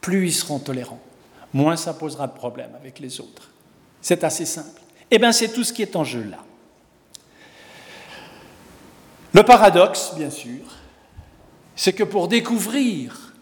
plus 0.00 0.26
ils 0.26 0.32
seront 0.34 0.58
tolérants, 0.58 1.00
moins 1.52 1.76
ça 1.76 1.94
posera 1.94 2.26
de 2.26 2.32
problème 2.34 2.70
avec 2.74 2.98
les 2.98 3.20
autres. 3.20 3.50
C'est 4.00 4.24
assez 4.24 4.44
simple. 4.44 4.80
Eh 5.10 5.18
bien, 5.18 5.32
c'est 5.32 5.48
tout 5.48 5.64
ce 5.64 5.72
qui 5.72 5.80
est 5.80 5.96
en 5.96 6.04
jeu 6.04 6.24
là. 6.24 6.43
Le 9.34 9.42
paradoxe, 9.42 10.12
bien 10.16 10.30
sûr, 10.30 10.62
c'est 11.74 11.92
que 11.92 12.04
pour 12.04 12.28
découvrir 12.28 13.34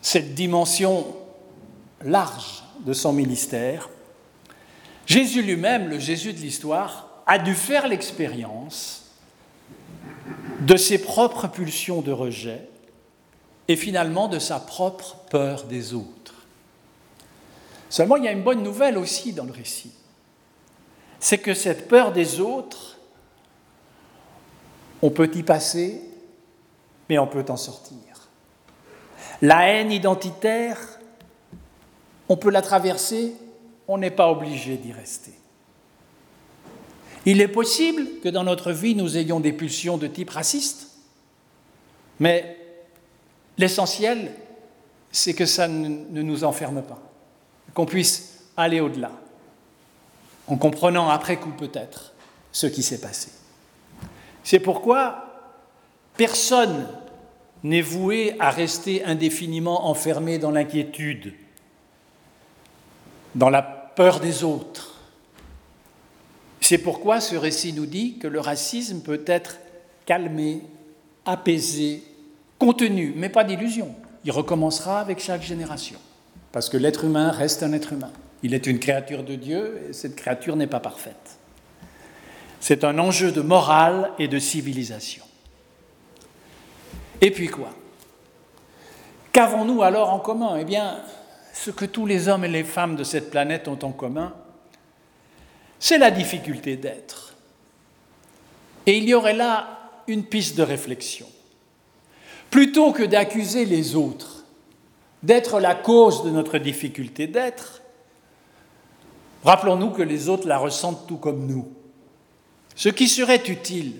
cette 0.00 0.34
dimension 0.34 1.14
large 2.02 2.64
de 2.86 2.94
son 2.94 3.12
ministère, 3.12 3.90
Jésus 5.04 5.42
lui-même, 5.42 5.88
le 5.88 5.98
Jésus 5.98 6.32
de 6.32 6.38
l'histoire, 6.38 7.22
a 7.26 7.38
dû 7.38 7.54
faire 7.54 7.86
l'expérience 7.86 9.04
de 10.60 10.76
ses 10.76 11.02
propres 11.02 11.48
pulsions 11.48 12.00
de 12.00 12.10
rejet 12.10 12.66
et 13.68 13.76
finalement 13.76 14.28
de 14.28 14.38
sa 14.38 14.58
propre 14.58 15.16
peur 15.30 15.64
des 15.64 15.92
autres. 15.92 16.34
Seulement, 17.90 18.16
il 18.16 18.24
y 18.24 18.28
a 18.28 18.32
une 18.32 18.42
bonne 18.42 18.62
nouvelle 18.62 18.96
aussi 18.96 19.34
dans 19.34 19.44
le 19.44 19.52
récit. 19.52 19.92
C'est 21.20 21.38
que 21.38 21.52
cette 21.52 21.88
peur 21.88 22.12
des 22.12 22.40
autres 22.40 22.97
on 25.02 25.10
peut 25.10 25.30
y 25.34 25.42
passer, 25.42 26.00
mais 27.08 27.18
on 27.18 27.26
peut 27.26 27.44
en 27.48 27.56
sortir. 27.56 27.96
La 29.40 29.68
haine 29.68 29.92
identitaire, 29.92 30.78
on 32.28 32.36
peut 32.36 32.50
la 32.50 32.62
traverser, 32.62 33.34
on 33.86 33.98
n'est 33.98 34.10
pas 34.10 34.30
obligé 34.30 34.76
d'y 34.76 34.92
rester. 34.92 35.32
Il 37.24 37.40
est 37.40 37.48
possible 37.48 38.20
que 38.22 38.28
dans 38.28 38.44
notre 38.44 38.72
vie, 38.72 38.94
nous 38.94 39.16
ayons 39.16 39.40
des 39.40 39.52
pulsions 39.52 39.98
de 39.98 40.06
type 40.06 40.30
raciste, 40.30 40.88
mais 42.20 42.56
l'essentiel, 43.56 44.32
c'est 45.12 45.34
que 45.34 45.46
ça 45.46 45.68
ne 45.68 46.22
nous 46.22 46.44
enferme 46.44 46.82
pas, 46.82 47.00
qu'on 47.74 47.86
puisse 47.86 48.44
aller 48.56 48.80
au-delà, 48.80 49.12
en 50.46 50.56
comprenant 50.56 51.08
après 51.08 51.36
coup 51.36 51.50
peut-être 51.50 52.12
ce 52.50 52.66
qui 52.66 52.82
s'est 52.82 53.00
passé. 53.00 53.30
C'est 54.44 54.60
pourquoi 54.60 55.24
personne 56.16 56.86
n'est 57.62 57.82
voué 57.82 58.36
à 58.38 58.50
rester 58.50 59.04
indéfiniment 59.04 59.88
enfermé 59.88 60.38
dans 60.38 60.50
l'inquiétude, 60.50 61.34
dans 63.34 63.50
la 63.50 63.62
peur 63.62 64.20
des 64.20 64.44
autres. 64.44 64.94
C'est 66.60 66.78
pourquoi 66.78 67.20
ce 67.20 67.34
récit 67.34 67.72
nous 67.72 67.86
dit 67.86 68.18
que 68.18 68.28
le 68.28 68.40
racisme 68.40 69.00
peut 69.00 69.22
être 69.26 69.58
calmé, 70.06 70.62
apaisé, 71.24 72.02
contenu, 72.58 73.12
mais 73.16 73.28
pas 73.28 73.44
d'illusion. 73.44 73.94
Il 74.24 74.32
recommencera 74.32 75.00
avec 75.00 75.20
chaque 75.20 75.42
génération, 75.42 75.98
parce 76.52 76.68
que 76.68 76.76
l'être 76.76 77.04
humain 77.04 77.30
reste 77.30 77.62
un 77.62 77.72
être 77.72 77.92
humain. 77.92 78.12
Il 78.42 78.54
est 78.54 78.66
une 78.66 78.78
créature 78.78 79.24
de 79.24 79.34
Dieu 79.34 79.88
et 79.88 79.92
cette 79.92 80.14
créature 80.14 80.56
n'est 80.56 80.66
pas 80.66 80.80
parfaite. 80.80 81.37
C'est 82.60 82.84
un 82.84 82.98
enjeu 82.98 83.32
de 83.32 83.40
morale 83.40 84.12
et 84.18 84.28
de 84.28 84.38
civilisation. 84.38 85.24
Et 87.20 87.30
puis 87.30 87.48
quoi? 87.48 87.70
Qu'avons-nous 89.32 89.82
alors 89.82 90.10
en 90.10 90.18
commun? 90.18 90.56
Eh 90.58 90.64
bien, 90.64 90.98
ce 91.52 91.70
que 91.70 91.84
tous 91.84 92.06
les 92.06 92.28
hommes 92.28 92.44
et 92.44 92.48
les 92.48 92.64
femmes 92.64 92.96
de 92.96 93.04
cette 93.04 93.30
planète 93.30 93.68
ont 93.68 93.78
en 93.82 93.92
commun, 93.92 94.34
c'est 95.78 95.98
la 95.98 96.10
difficulté 96.10 96.76
d'être. 96.76 97.34
Et 98.86 98.96
il 98.98 99.08
y 99.08 99.14
aurait 99.14 99.34
là 99.34 99.68
une 100.06 100.24
piste 100.24 100.56
de 100.56 100.62
réflexion. 100.62 101.26
Plutôt 102.50 102.92
que 102.92 103.02
d'accuser 103.02 103.64
les 103.64 103.94
autres 103.94 104.44
d'être 105.22 105.60
la 105.60 105.74
cause 105.74 106.24
de 106.24 106.30
notre 106.30 106.58
difficulté 106.58 107.26
d'être, 107.26 107.82
rappelons-nous 109.44 109.90
que 109.90 110.02
les 110.02 110.28
autres 110.28 110.46
la 110.46 110.58
ressentent 110.58 111.06
tout 111.06 111.16
comme 111.16 111.46
nous. 111.46 111.68
Ce 112.78 112.88
qui 112.88 113.08
serait 113.08 113.42
utile, 113.48 113.94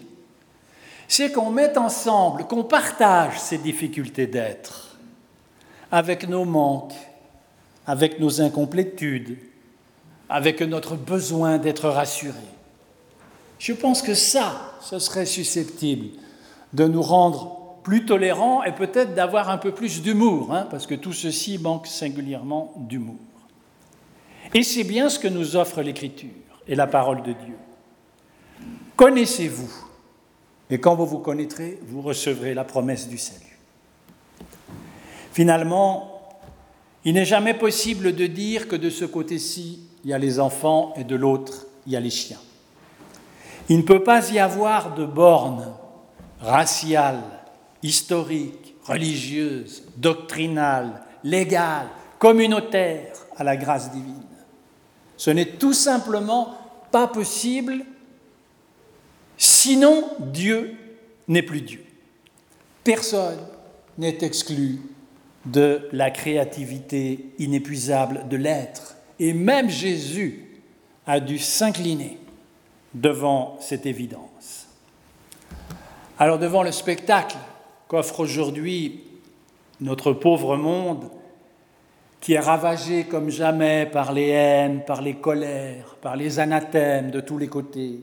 c'est 1.08 1.32
qu'on 1.32 1.50
mette 1.50 1.76
ensemble, 1.76 2.46
qu'on 2.46 2.62
partage 2.62 3.36
ces 3.40 3.58
difficultés 3.58 4.28
d'être 4.28 4.96
avec 5.90 6.28
nos 6.28 6.44
manques, 6.44 6.94
avec 7.88 8.20
nos 8.20 8.40
incomplétudes, 8.40 9.36
avec 10.28 10.62
notre 10.62 10.94
besoin 10.94 11.58
d'être 11.58 11.88
rassurés. 11.88 12.36
Je 13.58 13.72
pense 13.72 14.00
que 14.00 14.14
ça, 14.14 14.76
ce 14.80 15.00
serait 15.00 15.26
susceptible 15.26 16.16
de 16.72 16.86
nous 16.86 17.02
rendre 17.02 17.80
plus 17.82 18.06
tolérants 18.06 18.62
et 18.62 18.70
peut-être 18.70 19.16
d'avoir 19.16 19.50
un 19.50 19.58
peu 19.58 19.72
plus 19.72 20.02
d'humour, 20.02 20.54
hein, 20.54 20.68
parce 20.70 20.86
que 20.86 20.94
tout 20.94 21.12
ceci 21.12 21.58
manque 21.58 21.88
singulièrement 21.88 22.72
d'humour. 22.76 23.16
Et 24.54 24.62
c'est 24.62 24.84
bien 24.84 25.08
ce 25.08 25.18
que 25.18 25.26
nous 25.26 25.56
offre 25.56 25.82
l'Écriture 25.82 26.30
et 26.68 26.76
la 26.76 26.86
parole 26.86 27.24
de 27.24 27.32
Dieu. 27.32 27.56
Connaissez-vous. 28.98 29.70
Et 30.70 30.80
quand 30.80 30.96
vous 30.96 31.06
vous 31.06 31.20
connaîtrez, 31.20 31.78
vous 31.86 32.02
recevrez 32.02 32.52
la 32.52 32.64
promesse 32.64 33.08
du 33.08 33.16
salut. 33.16 33.56
Finalement, 35.32 36.20
il 37.04 37.14
n'est 37.14 37.24
jamais 37.24 37.54
possible 37.54 38.16
de 38.16 38.26
dire 38.26 38.66
que 38.66 38.74
de 38.74 38.90
ce 38.90 39.04
côté-ci, 39.04 39.84
il 40.02 40.10
y 40.10 40.12
a 40.12 40.18
les 40.18 40.40
enfants 40.40 40.94
et 40.96 41.04
de 41.04 41.14
l'autre, 41.14 41.66
il 41.86 41.92
y 41.92 41.96
a 41.96 42.00
les 42.00 42.10
chiens. 42.10 42.40
Il 43.68 43.76
ne 43.76 43.82
peut 43.82 44.02
pas 44.02 44.32
y 44.32 44.40
avoir 44.40 44.96
de 44.96 45.06
bornes 45.06 45.72
raciales, 46.40 47.22
historiques, 47.84 48.74
religieuse, 48.82 49.84
doctrinale, 49.96 51.04
légale, 51.22 51.86
communautaire 52.18 53.12
à 53.36 53.44
la 53.44 53.56
grâce 53.56 53.92
divine. 53.92 54.24
Ce 55.16 55.30
n'est 55.30 55.50
tout 55.52 55.72
simplement 55.72 56.56
pas 56.90 57.06
possible, 57.06 57.84
sinon 59.58 60.04
Dieu 60.20 60.74
n'est 61.26 61.42
plus 61.42 61.62
Dieu. 61.62 61.84
Personne 62.84 63.40
n'est 63.98 64.18
exclu 64.22 64.78
de 65.46 65.88
la 65.92 66.12
créativité 66.12 67.30
inépuisable 67.38 68.28
de 68.28 68.36
l'être. 68.36 68.96
Et 69.18 69.32
même 69.32 69.68
Jésus 69.68 70.44
a 71.06 71.18
dû 71.18 71.38
s'incliner 71.38 72.18
devant 72.94 73.56
cette 73.60 73.84
évidence. 73.84 74.68
Alors 76.18 76.38
devant 76.38 76.62
le 76.62 76.72
spectacle 76.72 77.36
qu'offre 77.88 78.20
aujourd'hui 78.20 79.02
notre 79.80 80.12
pauvre 80.12 80.56
monde, 80.56 81.10
qui 82.20 82.34
est 82.34 82.40
ravagé 82.40 83.04
comme 83.04 83.30
jamais 83.30 83.86
par 83.86 84.12
les 84.12 84.28
haines, 84.28 84.84
par 84.84 85.02
les 85.02 85.14
colères, 85.14 85.96
par 86.00 86.14
les 86.14 86.38
anathèmes 86.38 87.10
de 87.10 87.20
tous 87.20 87.38
les 87.38 87.48
côtés, 87.48 88.02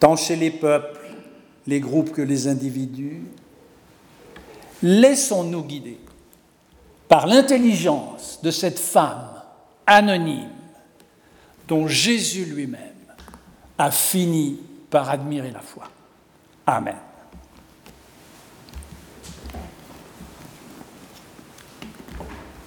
tant 0.00 0.16
chez 0.16 0.36
les 0.36 0.50
peuples, 0.50 1.00
les 1.66 1.80
groupes 1.80 2.12
que 2.12 2.22
les 2.22 2.48
individus, 2.48 3.22
laissons-nous 4.82 5.62
guider 5.62 5.98
par 7.08 7.26
l'intelligence 7.26 8.40
de 8.42 8.50
cette 8.50 8.78
femme 8.78 9.28
anonyme 9.86 10.50
dont 11.66 11.86
Jésus 11.88 12.44
lui-même 12.44 12.80
a 13.76 13.90
fini 13.90 14.58
par 14.90 15.10
admirer 15.10 15.50
la 15.50 15.60
foi. 15.60 15.84
Amen. 16.66 16.96